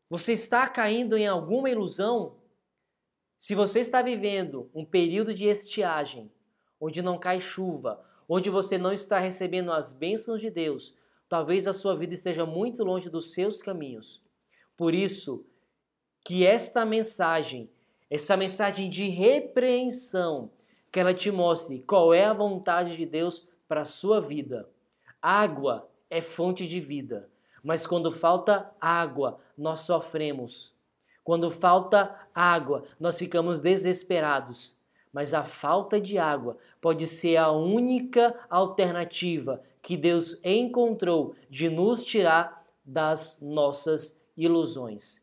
Você 0.08 0.34
está 0.34 0.68
caindo 0.70 1.18
em 1.18 1.26
alguma 1.26 1.68
ilusão? 1.68 2.36
Se 3.40 3.56
você 3.56 3.80
está 3.80 4.04
vivendo 4.04 4.70
um 4.72 4.86
período 4.86 5.34
de 5.34 5.48
estiagem, 5.48 6.32
onde 6.80 7.02
não 7.02 7.18
cai 7.18 7.40
chuva, 7.40 8.06
onde 8.28 8.52
você 8.52 8.78
não 8.78 8.94
está 8.94 9.18
recebendo 9.18 9.72
as 9.72 9.94
bênçãos 9.94 10.40
de 10.40 10.52
Deus, 10.52 10.94
talvez 11.28 11.66
a 11.66 11.74
sua 11.74 11.96
vida 11.96 12.14
esteja 12.14 12.46
muito 12.46 12.84
longe 12.84 13.10
dos 13.10 13.34
seus 13.34 13.64
caminhos. 13.64 14.22
Por 14.80 14.96
isso, 14.96 15.46
que 16.24 16.46
esta 16.46 16.86
mensagem, 16.86 17.70
essa 18.10 18.38
mensagem 18.38 18.90
de 18.90 19.10
repreensão, 19.10 20.52
que 20.90 21.02
ela 21.02 21.14
te 21.14 21.30
mostre 21.30 21.84
qual 21.86 22.14
é 22.14 22.24
a 22.24 22.32
vontade 22.32 22.96
de 22.96 23.06
Deus 23.06 23.46
para 23.68 23.82
a 23.82 23.86
sua 23.86 24.22
vida. 24.22 24.70
Água 25.22 25.90
é 26.10 26.22
fonte 26.22 26.66
de 26.66 26.80
vida, 26.80 27.30
mas 27.62 27.86
quando 27.86 28.10
falta 28.10 28.72
água, 28.80 29.42
nós 29.58 29.82
sofremos. 29.82 30.74
Quando 31.26 31.52
falta 31.52 32.18
água, 32.34 32.86
nós 32.98 33.20
ficamos 33.20 33.60
desesperados. 33.60 34.78
Mas 35.12 35.34
a 35.34 35.44
falta 35.44 36.00
de 36.00 36.18
água 36.18 36.56
pode 36.80 37.06
ser 37.06 37.36
a 37.36 37.52
única 37.52 38.34
alternativa 38.50 39.62
que 39.82 39.98
Deus 39.98 40.40
encontrou 40.42 41.36
de 41.50 41.68
nos 41.70 42.06
tirar 42.06 42.66
das 42.86 43.40
nossas 43.42 44.19
ilusões. 44.40 45.22